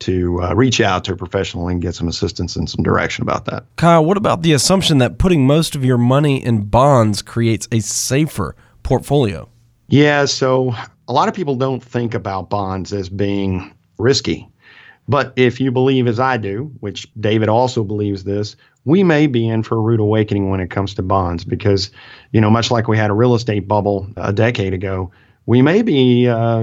to 0.00 0.40
uh, 0.42 0.54
reach 0.54 0.80
out 0.80 1.04
to 1.04 1.12
a 1.12 1.16
professional 1.16 1.68
and 1.68 1.82
get 1.82 1.94
some 1.94 2.08
assistance 2.08 2.54
and 2.56 2.68
some 2.68 2.82
direction 2.82 3.22
about 3.22 3.46
that. 3.46 3.64
Kyle, 3.76 4.04
what 4.04 4.16
about 4.16 4.42
the 4.42 4.52
assumption 4.52 4.98
that 4.98 5.18
putting 5.18 5.46
most 5.46 5.74
of 5.74 5.84
your 5.84 5.98
money 5.98 6.44
in 6.44 6.62
bonds 6.64 7.22
creates 7.22 7.66
a 7.72 7.80
safer 7.80 8.54
portfolio? 8.82 9.48
Yeah, 9.88 10.26
so 10.26 10.74
a 11.08 11.12
lot 11.12 11.28
of 11.28 11.34
people 11.34 11.56
don't 11.56 11.82
think 11.82 12.14
about 12.14 12.50
bonds 12.50 12.92
as 12.92 13.08
being 13.08 13.72
risky. 13.98 14.48
But 15.08 15.32
if 15.36 15.60
you 15.60 15.70
believe 15.70 16.06
as 16.06 16.20
I 16.20 16.36
do, 16.36 16.70
which 16.80 17.10
David 17.18 17.48
also 17.48 17.82
believes 17.82 18.24
this, 18.24 18.56
we 18.84 19.02
may 19.02 19.26
be 19.26 19.48
in 19.48 19.62
for 19.62 19.76
a 19.76 19.80
rude 19.80 20.00
awakening 20.00 20.50
when 20.50 20.60
it 20.60 20.70
comes 20.70 20.94
to 20.94 21.02
bonds 21.02 21.44
because, 21.44 21.90
you 22.32 22.40
know, 22.40 22.50
much 22.50 22.70
like 22.70 22.88
we 22.88 22.96
had 22.96 23.10
a 23.10 23.14
real 23.14 23.34
estate 23.34 23.66
bubble 23.66 24.06
a 24.16 24.32
decade 24.32 24.74
ago, 24.74 25.10
we 25.46 25.62
may 25.62 25.80
be 25.80 26.28
uh, 26.28 26.58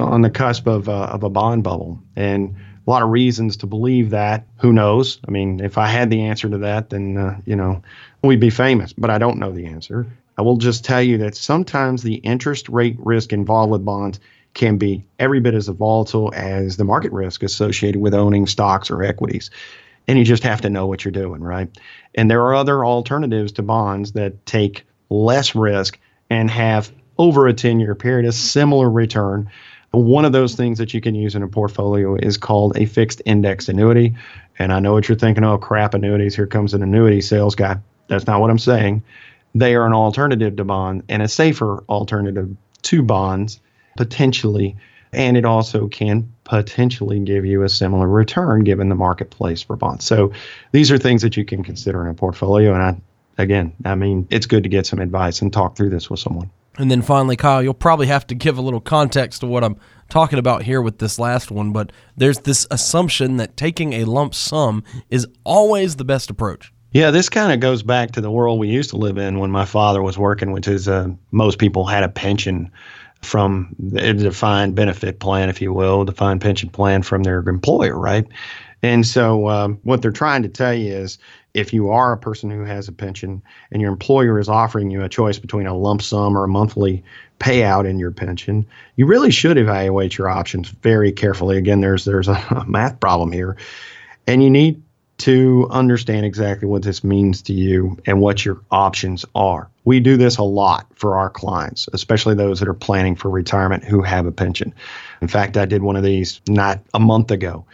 on 0.00 0.22
the 0.22 0.30
cusp 0.30 0.66
of, 0.66 0.88
uh, 0.88 1.06
of 1.06 1.22
a 1.22 1.30
bond 1.30 1.62
bubble. 1.62 2.00
And 2.16 2.56
a 2.86 2.90
lot 2.90 3.02
of 3.02 3.10
reasons 3.10 3.56
to 3.58 3.66
believe 3.66 4.10
that. 4.10 4.46
Who 4.58 4.72
knows? 4.72 5.20
I 5.26 5.30
mean, 5.30 5.60
if 5.60 5.78
I 5.78 5.86
had 5.86 6.10
the 6.10 6.22
answer 6.22 6.48
to 6.50 6.58
that, 6.58 6.90
then, 6.90 7.16
uh, 7.16 7.40
you 7.46 7.56
know, 7.56 7.80
we'd 8.22 8.40
be 8.40 8.50
famous, 8.50 8.92
but 8.92 9.10
I 9.10 9.18
don't 9.18 9.38
know 9.38 9.52
the 9.52 9.66
answer. 9.66 10.06
I 10.36 10.42
will 10.42 10.56
just 10.56 10.84
tell 10.84 11.00
you 11.00 11.18
that 11.18 11.36
sometimes 11.36 12.02
the 12.02 12.16
interest 12.16 12.68
rate 12.68 12.96
risk 12.98 13.32
involved 13.32 13.70
with 13.70 13.84
bonds 13.84 14.18
can 14.54 14.78
be 14.78 15.04
every 15.18 15.40
bit 15.40 15.54
as 15.54 15.68
volatile 15.68 16.32
as 16.34 16.76
the 16.76 16.84
market 16.84 17.12
risk 17.12 17.42
associated 17.42 18.00
with 18.00 18.14
owning 18.14 18.46
stocks 18.46 18.90
or 18.90 19.02
equities. 19.02 19.50
And 20.06 20.18
you 20.18 20.24
just 20.24 20.42
have 20.44 20.60
to 20.62 20.70
know 20.70 20.86
what 20.86 21.04
you're 21.04 21.12
doing, 21.12 21.42
right? 21.42 21.68
And 22.14 22.30
there 22.30 22.42
are 22.42 22.54
other 22.54 22.84
alternatives 22.84 23.52
to 23.52 23.62
bonds 23.62 24.12
that 24.12 24.46
take 24.46 24.86
less 25.10 25.54
risk 25.54 25.98
and 26.30 26.50
have 26.50 26.92
over 27.18 27.46
a 27.46 27.52
10 27.52 27.80
year 27.80 27.94
period 27.94 28.26
a 28.26 28.32
similar 28.32 28.90
return. 28.90 29.50
One 29.90 30.24
of 30.24 30.32
those 30.32 30.54
things 30.54 30.78
that 30.78 30.92
you 30.92 31.00
can 31.00 31.14
use 31.14 31.34
in 31.34 31.42
a 31.42 31.48
portfolio 31.48 32.16
is 32.16 32.36
called 32.36 32.76
a 32.76 32.86
fixed 32.86 33.22
index 33.24 33.68
annuity. 33.68 34.16
And 34.58 34.72
I 34.72 34.80
know 34.80 34.92
what 34.92 35.08
you're 35.08 35.18
thinking 35.18 35.44
oh, 35.44 35.58
crap, 35.58 35.94
annuities. 35.94 36.34
Here 36.34 36.46
comes 36.46 36.74
an 36.74 36.82
annuity 36.82 37.20
sales 37.20 37.54
guy. 37.54 37.76
That's 38.08 38.26
not 38.26 38.40
what 38.40 38.50
I'm 38.50 38.58
saying. 38.58 39.02
They 39.54 39.74
are 39.76 39.86
an 39.86 39.92
alternative 39.92 40.56
to 40.56 40.64
bond 40.64 41.04
and 41.08 41.22
a 41.22 41.28
safer 41.28 41.84
alternative 41.88 42.56
to 42.82 43.02
bonds, 43.02 43.60
potentially. 43.96 44.76
And 45.12 45.36
it 45.36 45.44
also 45.44 45.86
can 45.88 46.32
potentially 46.42 47.20
give 47.20 47.44
you 47.44 47.62
a 47.62 47.68
similar 47.68 48.08
return 48.08 48.64
given 48.64 48.88
the 48.88 48.94
marketplace 48.94 49.62
for 49.62 49.76
bonds. 49.76 50.04
So 50.04 50.32
these 50.72 50.90
are 50.90 50.98
things 50.98 51.22
that 51.22 51.36
you 51.36 51.44
can 51.44 51.62
consider 51.62 52.02
in 52.02 52.08
a 52.08 52.14
portfolio. 52.14 52.74
And 52.74 52.82
I, 52.82 52.96
again, 53.42 53.72
I 53.84 53.94
mean, 53.94 54.26
it's 54.30 54.46
good 54.46 54.64
to 54.64 54.68
get 54.68 54.86
some 54.86 54.98
advice 54.98 55.40
and 55.40 55.52
talk 55.52 55.76
through 55.76 55.90
this 55.90 56.10
with 56.10 56.20
someone. 56.20 56.50
And 56.76 56.90
then 56.90 57.02
finally, 57.02 57.36
Kyle, 57.36 57.62
you'll 57.62 57.74
probably 57.74 58.08
have 58.08 58.26
to 58.26 58.34
give 58.34 58.58
a 58.58 58.62
little 58.62 58.80
context 58.80 59.40
to 59.40 59.46
what 59.46 59.62
I'm 59.62 59.76
talking 60.08 60.38
about 60.38 60.64
here 60.64 60.82
with 60.82 60.98
this 60.98 61.18
last 61.18 61.50
one, 61.50 61.72
but 61.72 61.92
there's 62.16 62.40
this 62.40 62.66
assumption 62.70 63.36
that 63.36 63.56
taking 63.56 63.92
a 63.92 64.04
lump 64.04 64.34
sum 64.34 64.82
is 65.08 65.26
always 65.44 65.96
the 65.96 66.04
best 66.04 66.30
approach. 66.30 66.72
Yeah, 66.92 67.10
this 67.10 67.28
kind 67.28 67.52
of 67.52 67.60
goes 67.60 67.82
back 67.82 68.12
to 68.12 68.20
the 68.20 68.30
world 68.30 68.58
we 68.58 68.68
used 68.68 68.90
to 68.90 68.96
live 68.96 69.18
in 69.18 69.38
when 69.38 69.50
my 69.50 69.64
father 69.64 70.02
was 70.02 70.16
working, 70.16 70.52
which 70.52 70.68
is 70.68 70.88
uh, 70.88 71.08
most 71.32 71.58
people 71.58 71.86
had 71.86 72.04
a 72.04 72.08
pension 72.08 72.70
from 73.24 73.74
a 73.96 74.12
defined 74.12 74.74
benefit 74.74 75.18
plan, 75.18 75.48
if 75.48 75.60
you 75.60 75.72
will, 75.72 76.04
defined 76.04 76.40
pension 76.40 76.68
plan 76.68 77.02
from 77.02 77.22
their 77.22 77.40
employer, 77.40 77.98
right? 77.98 78.26
And 78.82 79.06
so, 79.06 79.48
um, 79.48 79.78
what 79.82 80.02
they're 80.02 80.10
trying 80.10 80.42
to 80.42 80.48
tell 80.48 80.74
you 80.74 80.92
is 80.92 81.18
if 81.54 81.72
you 81.72 81.90
are 81.90 82.12
a 82.12 82.18
person 82.18 82.50
who 82.50 82.64
has 82.64 82.86
a 82.86 82.92
pension 82.92 83.40
and 83.70 83.80
your 83.80 83.90
employer 83.90 84.38
is 84.38 84.48
offering 84.48 84.90
you 84.90 85.02
a 85.02 85.08
choice 85.08 85.38
between 85.38 85.66
a 85.66 85.76
lump 85.76 86.02
sum 86.02 86.36
or 86.36 86.44
a 86.44 86.48
monthly 86.48 87.02
payout 87.40 87.88
in 87.88 87.98
your 87.98 88.10
pension, 88.10 88.66
you 88.96 89.06
really 89.06 89.30
should 89.30 89.56
evaluate 89.56 90.18
your 90.18 90.28
options 90.28 90.68
very 90.68 91.12
carefully. 91.12 91.56
Again, 91.56 91.80
there's 91.80 92.04
there's 92.04 92.28
a 92.28 92.64
math 92.68 93.00
problem 93.00 93.32
here, 93.32 93.56
and 94.26 94.42
you 94.42 94.50
need 94.50 94.82
to 95.18 95.68
understand 95.70 96.26
exactly 96.26 96.66
what 96.68 96.82
this 96.82 97.04
means 97.04 97.40
to 97.42 97.52
you 97.52 97.96
and 98.06 98.20
what 98.20 98.44
your 98.44 98.60
options 98.70 99.24
are. 99.34 99.68
We 99.84 100.00
do 100.00 100.16
this 100.16 100.38
a 100.38 100.42
lot 100.42 100.86
for 100.94 101.16
our 101.16 101.30
clients, 101.30 101.88
especially 101.92 102.34
those 102.34 102.58
that 102.60 102.68
are 102.68 102.74
planning 102.74 103.14
for 103.14 103.30
retirement 103.30 103.84
who 103.84 104.02
have 104.02 104.26
a 104.26 104.32
pension. 104.32 104.74
In 105.20 105.28
fact, 105.28 105.56
I 105.56 105.66
did 105.66 105.82
one 105.82 105.96
of 105.96 106.02
these 106.02 106.40
not 106.48 106.80
a 106.94 107.00
month 107.00 107.30
ago 107.30 107.64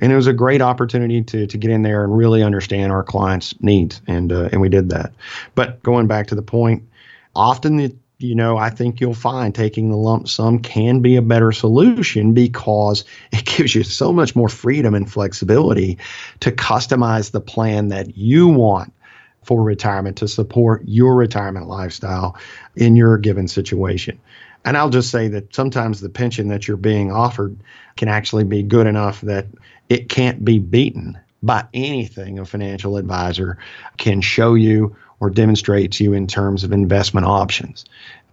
and 0.00 0.12
it 0.12 0.16
was 0.16 0.26
a 0.26 0.32
great 0.32 0.62
opportunity 0.62 1.22
to 1.22 1.46
to 1.46 1.58
get 1.58 1.70
in 1.70 1.82
there 1.82 2.04
and 2.04 2.16
really 2.16 2.42
understand 2.42 2.92
our 2.92 3.02
clients' 3.02 3.54
needs, 3.60 4.00
and 4.06 4.32
uh, 4.32 4.48
and 4.52 4.60
we 4.60 4.68
did 4.68 4.88
that. 4.90 5.12
But 5.54 5.82
going 5.82 6.06
back 6.06 6.28
to 6.28 6.34
the 6.34 6.42
point, 6.42 6.82
often 7.34 7.76
the 7.76 7.94
you 8.22 8.34
know, 8.34 8.56
I 8.56 8.70
think 8.70 9.00
you'll 9.00 9.14
find 9.14 9.54
taking 9.54 9.90
the 9.90 9.96
lump 9.96 10.28
sum 10.28 10.58
can 10.58 11.00
be 11.00 11.16
a 11.16 11.22
better 11.22 11.52
solution 11.52 12.32
because 12.32 13.04
it 13.32 13.44
gives 13.44 13.74
you 13.74 13.82
so 13.82 14.12
much 14.12 14.36
more 14.36 14.48
freedom 14.48 14.94
and 14.94 15.10
flexibility 15.10 15.98
to 16.40 16.52
customize 16.52 17.32
the 17.32 17.40
plan 17.40 17.88
that 17.88 18.16
you 18.16 18.48
want 18.48 18.92
for 19.42 19.62
retirement 19.62 20.16
to 20.18 20.28
support 20.28 20.82
your 20.86 21.16
retirement 21.16 21.66
lifestyle 21.66 22.36
in 22.76 22.94
your 22.94 23.18
given 23.18 23.48
situation. 23.48 24.18
And 24.64 24.76
I'll 24.76 24.90
just 24.90 25.10
say 25.10 25.26
that 25.28 25.54
sometimes 25.54 26.00
the 26.00 26.08
pension 26.08 26.48
that 26.48 26.68
you're 26.68 26.76
being 26.76 27.10
offered 27.10 27.56
can 27.96 28.08
actually 28.08 28.44
be 28.44 28.62
good 28.62 28.86
enough 28.86 29.20
that 29.22 29.46
it 29.88 30.08
can't 30.08 30.44
be 30.44 30.58
beaten 30.58 31.18
by 31.42 31.66
anything 31.74 32.38
a 32.38 32.44
financial 32.44 32.96
advisor 32.96 33.58
can 33.96 34.20
show 34.20 34.54
you 34.54 34.96
or 35.22 35.30
demonstrate 35.30 35.92
to 35.92 36.02
you 36.02 36.12
in 36.12 36.26
terms 36.26 36.64
of 36.64 36.72
investment 36.72 37.24
options. 37.24 37.84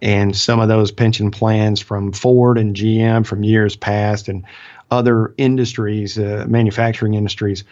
And 0.02 0.34
some 0.34 0.58
of 0.58 0.68
those 0.68 0.90
pension 0.90 1.30
plans 1.30 1.80
from 1.80 2.10
Ford 2.10 2.58
and 2.58 2.74
GM 2.74 3.24
from 3.24 3.44
years 3.44 3.76
past 3.76 4.26
and 4.26 4.44
other 4.90 5.32
industries, 5.38 6.18
uh, 6.18 6.46
manufacturing 6.48 7.14
industries, 7.14 7.62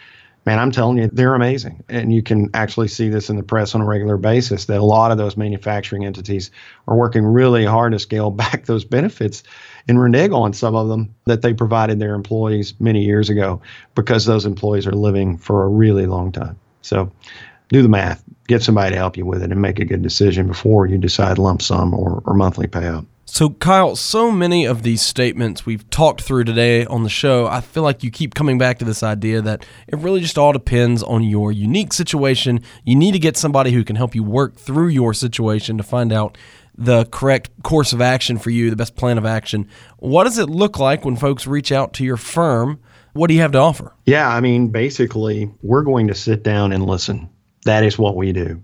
man, 0.45 0.57
I'm 0.57 0.71
telling 0.71 0.99
you, 0.99 1.09
they're 1.11 1.35
amazing. 1.35 1.83
And 1.89 2.13
you 2.13 2.23
can 2.23 2.49
actually 2.53 2.87
see 2.87 3.09
this 3.09 3.29
in 3.29 3.35
the 3.35 3.43
press 3.43 3.75
on 3.75 3.81
a 3.81 3.85
regular 3.85 4.15
basis 4.15 4.65
that 4.65 4.79
a 4.79 4.85
lot 4.85 5.11
of 5.11 5.17
those 5.17 5.35
manufacturing 5.35 6.05
entities 6.05 6.49
are 6.87 6.95
working 6.95 7.25
really 7.25 7.65
hard 7.65 7.91
to 7.91 7.99
scale 7.99 8.31
back 8.43 8.67
those 8.67 8.85
benefits 8.85 9.43
and 9.89 9.99
renege 9.99 10.31
on 10.31 10.53
some 10.53 10.75
of 10.75 10.87
them 10.87 11.13
that 11.25 11.41
they 11.41 11.53
provided 11.53 11.99
their 11.99 12.15
employees 12.15 12.73
many 12.79 13.03
years 13.03 13.29
ago 13.29 13.61
because 13.95 14.25
those 14.25 14.45
employees 14.45 14.87
are 14.87 14.93
living 14.93 15.37
for 15.37 15.63
a 15.63 15.67
really 15.67 16.05
long 16.05 16.31
time. 16.31 16.57
So 16.81 17.11
do 17.69 17.81
the 17.81 17.89
math, 17.89 18.23
get 18.47 18.61
somebody 18.61 18.91
to 18.91 18.97
help 18.97 19.15
you 19.15 19.25
with 19.25 19.41
it, 19.41 19.51
and 19.51 19.61
make 19.61 19.79
a 19.79 19.85
good 19.85 20.01
decision 20.01 20.47
before 20.47 20.85
you 20.85 20.97
decide 20.97 21.37
lump 21.37 21.61
sum 21.61 21.93
or, 21.93 22.21
or 22.25 22.33
monthly 22.33 22.67
payout. 22.67 23.05
So, 23.31 23.51
Kyle, 23.51 23.95
so 23.95 24.31
many 24.31 24.65
of 24.65 24.81
these 24.81 25.03
statements 25.03 25.63
we've 25.63 25.87
talked 25.91 26.19
through 26.19 26.45
today 26.45 26.83
on 26.87 27.03
the 27.03 27.09
show, 27.09 27.45
I 27.45 27.61
feel 27.61 27.83
like 27.83 28.03
you 28.03 28.09
keep 28.09 28.33
coming 28.33 28.57
back 28.57 28.79
to 28.79 28.85
this 28.85 29.03
idea 29.03 29.39
that 29.43 29.67
it 29.87 29.99
really 29.99 30.19
just 30.19 30.39
all 30.39 30.51
depends 30.51 31.03
on 31.03 31.23
your 31.23 31.51
unique 31.51 31.93
situation. 31.93 32.61
You 32.83 32.95
need 32.95 33.11
to 33.11 33.19
get 33.19 33.37
somebody 33.37 33.71
who 33.71 33.83
can 33.83 33.95
help 33.95 34.15
you 34.15 34.23
work 34.23 34.55
through 34.55 34.87
your 34.87 35.13
situation 35.13 35.77
to 35.77 35.83
find 35.83 36.11
out 36.11 36.39
the 36.75 37.05
correct 37.05 37.51
course 37.61 37.93
of 37.93 38.01
action 38.01 38.39
for 38.39 38.49
you, 38.49 38.71
the 38.71 38.75
best 38.75 38.95
plan 38.95 39.19
of 39.19 39.25
action. 39.25 39.67
What 39.97 40.23
does 40.23 40.39
it 40.39 40.49
look 40.49 40.79
like 40.79 41.05
when 41.05 41.15
folks 41.15 41.45
reach 41.45 41.71
out 41.71 41.93
to 41.93 42.03
your 42.03 42.17
firm? 42.17 42.79
What 43.13 43.27
do 43.27 43.35
you 43.35 43.41
have 43.41 43.51
to 43.51 43.59
offer? 43.59 43.93
Yeah, 44.05 44.27
I 44.27 44.39
mean, 44.39 44.69
basically, 44.69 45.51
we're 45.61 45.83
going 45.83 46.07
to 46.07 46.15
sit 46.15 46.41
down 46.41 46.71
and 46.71 46.83
listen. 46.85 47.29
That 47.69 47.83
is 47.83 47.99
what 47.99 48.15
we 48.15 48.31
do. 48.31 48.61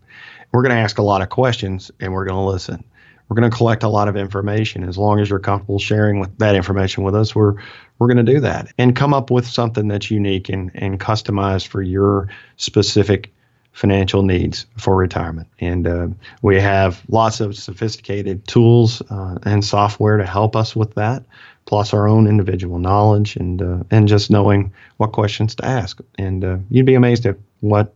We're 0.52 0.64
going 0.64 0.76
to 0.76 0.82
ask 0.82 0.98
a 0.98 1.04
lot 1.04 1.22
of 1.22 1.30
questions 1.30 1.92
and 2.00 2.12
we're 2.12 2.26
going 2.26 2.38
to 2.38 2.52
listen 2.52 2.84
we're 3.28 3.36
going 3.36 3.50
to 3.50 3.56
collect 3.56 3.84
a 3.84 3.90
lot 3.90 4.08
of 4.08 4.16
information. 4.16 4.84
As 4.84 4.98
long 4.98 5.20
as 5.20 5.30
you're 5.30 5.40
comfortable 5.40 5.80
sharing 5.80 6.20
with 6.20 6.38
that 6.38 6.56
information 6.56 7.04
with 7.04 7.16
us, 7.16 7.36
we're 7.36 7.56
we're 7.98 8.08
going 8.08 8.24
to 8.24 8.34
do 8.34 8.40
that 8.42 8.72
and 8.78 8.96
come 8.96 9.14
up 9.14 9.32
with 9.32 9.48
something 9.48 9.88
that's 9.88 10.12
unique 10.12 10.50
and, 10.50 10.70
and 10.76 11.00
customized 11.00 11.68
for 11.68 11.82
your 11.82 12.28
specific 12.58 13.34
financial 13.72 14.22
needs 14.22 14.66
for 14.78 14.98
retirement. 14.98 15.48
And 15.60 15.88
uh, 15.88 16.08
we 16.42 16.60
have 16.60 17.02
lots 17.08 17.40
of 17.40 17.56
sophisticated 17.56 18.46
tools 18.48 19.02
uh, 19.10 19.38
and 19.44 19.64
software 19.64 20.18
to 20.18 20.26
help 20.26 20.56
us 20.56 20.76
with 20.76 20.94
that, 20.96 21.24
plus 21.66 21.94
our 21.94 22.08
own 22.08 22.28
individual 22.28 22.80
knowledge 22.80 23.38
and 23.38 23.62
uh, 23.62 23.84
and 23.92 24.08
just 24.08 24.30
knowing 24.30 24.72
what 24.98 25.14
questions 25.14 25.56
to 25.56 25.66
ask. 25.66 26.00
And 26.18 26.44
uh, 26.44 26.58
you'd 26.70 26.86
be 26.86 26.96
amazed 26.96 27.26
at 27.26 27.38
what 27.62 27.94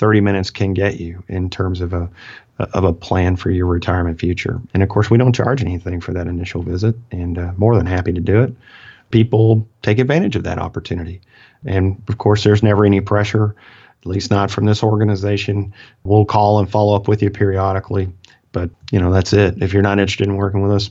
30 0.00 0.22
minutes 0.22 0.48
can 0.48 0.72
get 0.72 0.98
you 0.98 1.22
in 1.28 1.50
terms 1.50 1.82
of 1.82 1.92
a 1.92 2.08
of 2.58 2.84
a 2.84 2.92
plan 2.92 3.36
for 3.36 3.50
your 3.50 3.66
retirement 3.66 4.18
future. 4.18 4.60
And 4.74 4.82
of 4.82 4.88
course, 4.88 5.10
we 5.10 5.18
don't 5.18 5.34
charge 5.34 5.62
anything 5.62 6.00
for 6.00 6.12
that 6.12 6.26
initial 6.26 6.62
visit, 6.62 6.94
and 7.10 7.38
uh, 7.38 7.52
more 7.56 7.76
than 7.76 7.86
happy 7.86 8.12
to 8.12 8.20
do 8.20 8.42
it. 8.42 8.54
People 9.10 9.66
take 9.82 9.98
advantage 9.98 10.36
of 10.36 10.44
that 10.44 10.58
opportunity. 10.58 11.20
And 11.66 12.02
of 12.08 12.18
course, 12.18 12.44
there's 12.44 12.62
never 12.62 12.86
any 12.86 13.00
pressure, 13.00 13.54
at 14.00 14.06
least 14.06 14.30
not 14.30 14.50
from 14.50 14.64
this 14.64 14.82
organization. 14.82 15.72
We'll 16.04 16.24
call 16.24 16.58
and 16.58 16.70
follow 16.70 16.96
up 16.96 17.06
with 17.06 17.22
you 17.22 17.30
periodically, 17.30 18.10
but 18.52 18.70
you 18.90 19.00
know 19.00 19.12
that's 19.12 19.34
it. 19.34 19.62
If 19.62 19.74
you're 19.74 19.82
not 19.82 19.98
interested 19.98 20.26
in 20.26 20.36
working 20.36 20.62
with 20.62 20.72
us, 20.72 20.90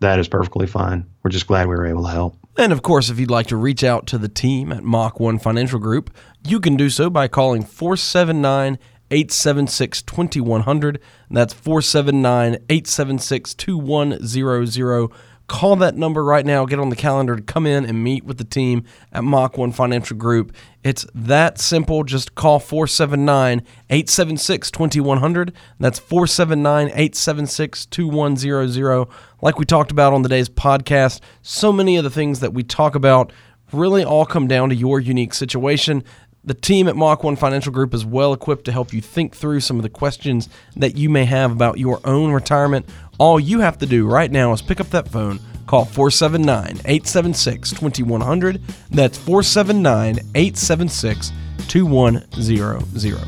that 0.00 0.18
is 0.18 0.28
perfectly 0.28 0.66
fine. 0.66 1.04
We're 1.22 1.30
just 1.30 1.46
glad 1.46 1.68
we 1.68 1.76
were 1.76 1.86
able 1.86 2.04
to 2.04 2.10
help. 2.10 2.36
And 2.58 2.72
of 2.72 2.82
course, 2.82 3.10
if 3.10 3.20
you'd 3.20 3.30
like 3.30 3.48
to 3.48 3.56
reach 3.56 3.84
out 3.84 4.06
to 4.06 4.18
the 4.18 4.30
team 4.30 4.72
at 4.72 4.82
Mach 4.82 5.20
1 5.20 5.38
Financial 5.38 5.78
Group, 5.78 6.10
you 6.42 6.58
can 6.58 6.74
do 6.74 6.88
so 6.88 7.10
by 7.10 7.28
calling 7.28 7.62
479 7.62 8.78
876 9.10 10.02
2100. 10.02 11.00
That's 11.30 11.52
479 11.52 12.54
876 12.70 13.54
2100. 13.54 15.10
Call 15.48 15.76
that 15.76 15.96
number 15.96 16.24
right 16.24 16.44
now. 16.44 16.64
Get 16.64 16.80
on 16.80 16.88
the 16.88 16.96
calendar 16.96 17.36
to 17.36 17.42
come 17.42 17.66
in 17.66 17.84
and 17.84 18.02
meet 18.02 18.24
with 18.24 18.38
the 18.38 18.44
team 18.44 18.84
at 19.12 19.22
Mach 19.22 19.56
1 19.56 19.70
Financial 19.70 20.16
Group. 20.16 20.52
It's 20.82 21.06
that 21.14 21.58
simple. 21.58 22.02
Just 22.02 22.34
call 22.34 22.58
479 22.58 23.62
876 23.88 24.70
2100. 24.72 25.52
That's 25.78 26.00
479 26.00 26.88
876 26.88 27.86
2100. 27.86 29.08
Like 29.40 29.58
we 29.58 29.64
talked 29.64 29.92
about 29.92 30.12
on 30.12 30.24
today's 30.24 30.48
podcast, 30.48 31.20
so 31.42 31.72
many 31.72 31.96
of 31.96 32.02
the 32.02 32.10
things 32.10 32.40
that 32.40 32.52
we 32.52 32.64
talk 32.64 32.96
about 32.96 33.32
really 33.72 34.04
all 34.04 34.26
come 34.26 34.48
down 34.48 34.68
to 34.70 34.74
your 34.74 34.98
unique 34.98 35.34
situation. 35.34 36.02
The 36.46 36.54
team 36.54 36.86
at 36.86 36.94
Mach 36.94 37.24
1 37.24 37.34
Financial 37.34 37.72
Group 37.72 37.92
is 37.92 38.06
well 38.06 38.32
equipped 38.32 38.66
to 38.66 38.72
help 38.72 38.92
you 38.92 39.00
think 39.00 39.34
through 39.34 39.58
some 39.58 39.78
of 39.78 39.82
the 39.82 39.88
questions 39.88 40.48
that 40.76 40.96
you 40.96 41.10
may 41.10 41.24
have 41.24 41.50
about 41.50 41.78
your 41.78 42.00
own 42.04 42.30
retirement. 42.30 42.86
All 43.18 43.40
you 43.40 43.60
have 43.60 43.78
to 43.78 43.86
do 43.86 44.06
right 44.06 44.30
now 44.30 44.52
is 44.52 44.60
pick 44.60 44.78
up 44.80 44.90
that 44.90 45.08
phone, 45.08 45.40
call 45.66 45.84
479 45.84 46.80
876 46.84 47.70
2100. 47.70 48.60
That's 48.90 49.16
479 49.16 50.18
876 50.34 51.32
2100. 51.68 53.24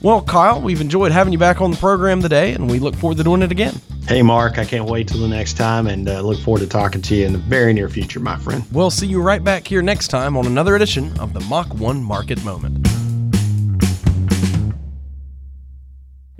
Well, 0.00 0.22
Kyle, 0.22 0.60
we've 0.60 0.80
enjoyed 0.80 1.12
having 1.12 1.32
you 1.32 1.38
back 1.38 1.60
on 1.60 1.70
the 1.70 1.76
program 1.76 2.22
today, 2.22 2.52
and 2.52 2.70
we 2.70 2.78
look 2.78 2.94
forward 2.94 3.18
to 3.18 3.24
doing 3.24 3.42
it 3.42 3.52
again. 3.52 3.80
Hey, 4.06 4.22
Mark, 4.22 4.58
I 4.58 4.64
can't 4.64 4.88
wait 4.88 5.06
till 5.08 5.20
the 5.20 5.28
next 5.28 5.54
time 5.54 5.86
and 5.86 6.08
uh, 6.08 6.20
look 6.22 6.40
forward 6.40 6.60
to 6.60 6.66
talking 6.66 7.00
to 7.02 7.14
you 7.14 7.24
in 7.24 7.32
the 7.32 7.38
very 7.38 7.72
near 7.72 7.88
future, 7.88 8.18
my 8.18 8.36
friend. 8.36 8.64
We'll 8.72 8.90
see 8.90 9.06
you 9.06 9.22
right 9.22 9.42
back 9.42 9.66
here 9.66 9.80
next 9.80 10.08
time 10.08 10.36
on 10.36 10.46
another 10.46 10.74
edition 10.74 11.16
of 11.20 11.32
the 11.32 11.40
Mach 11.40 11.72
1 11.74 12.02
Market 12.02 12.44
Moment. 12.44 12.91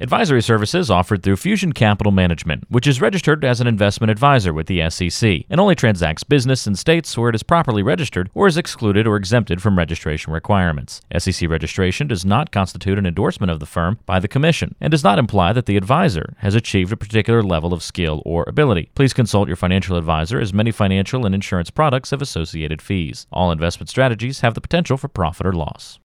Advisory 0.02 0.42
services 0.42 0.90
offered 0.90 1.22
through 1.22 1.36
Fusion 1.36 1.72
Capital 1.72 2.10
Management, 2.10 2.64
which 2.68 2.88
is 2.88 3.00
registered 3.00 3.44
as 3.44 3.60
an 3.60 3.68
investment 3.68 4.10
advisor 4.10 4.52
with 4.52 4.66
the 4.66 4.90
SEC 4.90 5.44
and 5.48 5.60
only 5.60 5.76
transacts 5.76 6.24
business 6.24 6.66
in 6.66 6.74
states 6.74 7.16
where 7.16 7.28
it 7.28 7.36
is 7.36 7.44
properly 7.44 7.84
registered 7.84 8.28
or 8.34 8.48
is 8.48 8.56
excluded 8.56 9.06
or 9.06 9.14
exempted 9.14 9.62
from 9.62 9.78
registration 9.78 10.32
requirements. 10.32 11.02
SEC 11.16 11.48
registration 11.48 12.08
does 12.08 12.24
not 12.24 12.50
constitute 12.50 12.98
an 12.98 13.06
endorsement 13.06 13.52
of 13.52 13.60
the 13.60 13.64
firm 13.64 13.96
by 14.04 14.18
the 14.18 14.26
Commission 14.26 14.74
and 14.80 14.90
does 14.90 15.04
not 15.04 15.20
imply 15.20 15.52
that 15.52 15.66
the 15.66 15.76
advisor 15.76 16.34
has 16.38 16.56
achieved 16.56 16.90
a 16.90 16.96
particular 16.96 17.40
level 17.40 17.72
of 17.72 17.80
skill 17.80 18.22
or 18.24 18.44
ability. 18.48 18.90
Please 18.96 19.12
consult 19.12 19.46
your 19.46 19.56
financial 19.56 19.96
advisor 19.96 20.40
as 20.40 20.52
many 20.52 20.72
financial 20.72 21.24
and 21.24 21.32
insurance 21.32 21.70
products 21.70 22.10
have 22.10 22.20
associated 22.20 22.82
fees. 22.82 23.28
All 23.30 23.52
investment 23.52 23.88
strategies 23.88 24.40
have 24.40 24.54
the 24.54 24.60
potential 24.60 24.96
for 24.96 25.06
profit 25.06 25.46
or 25.46 25.52
loss. 25.52 26.00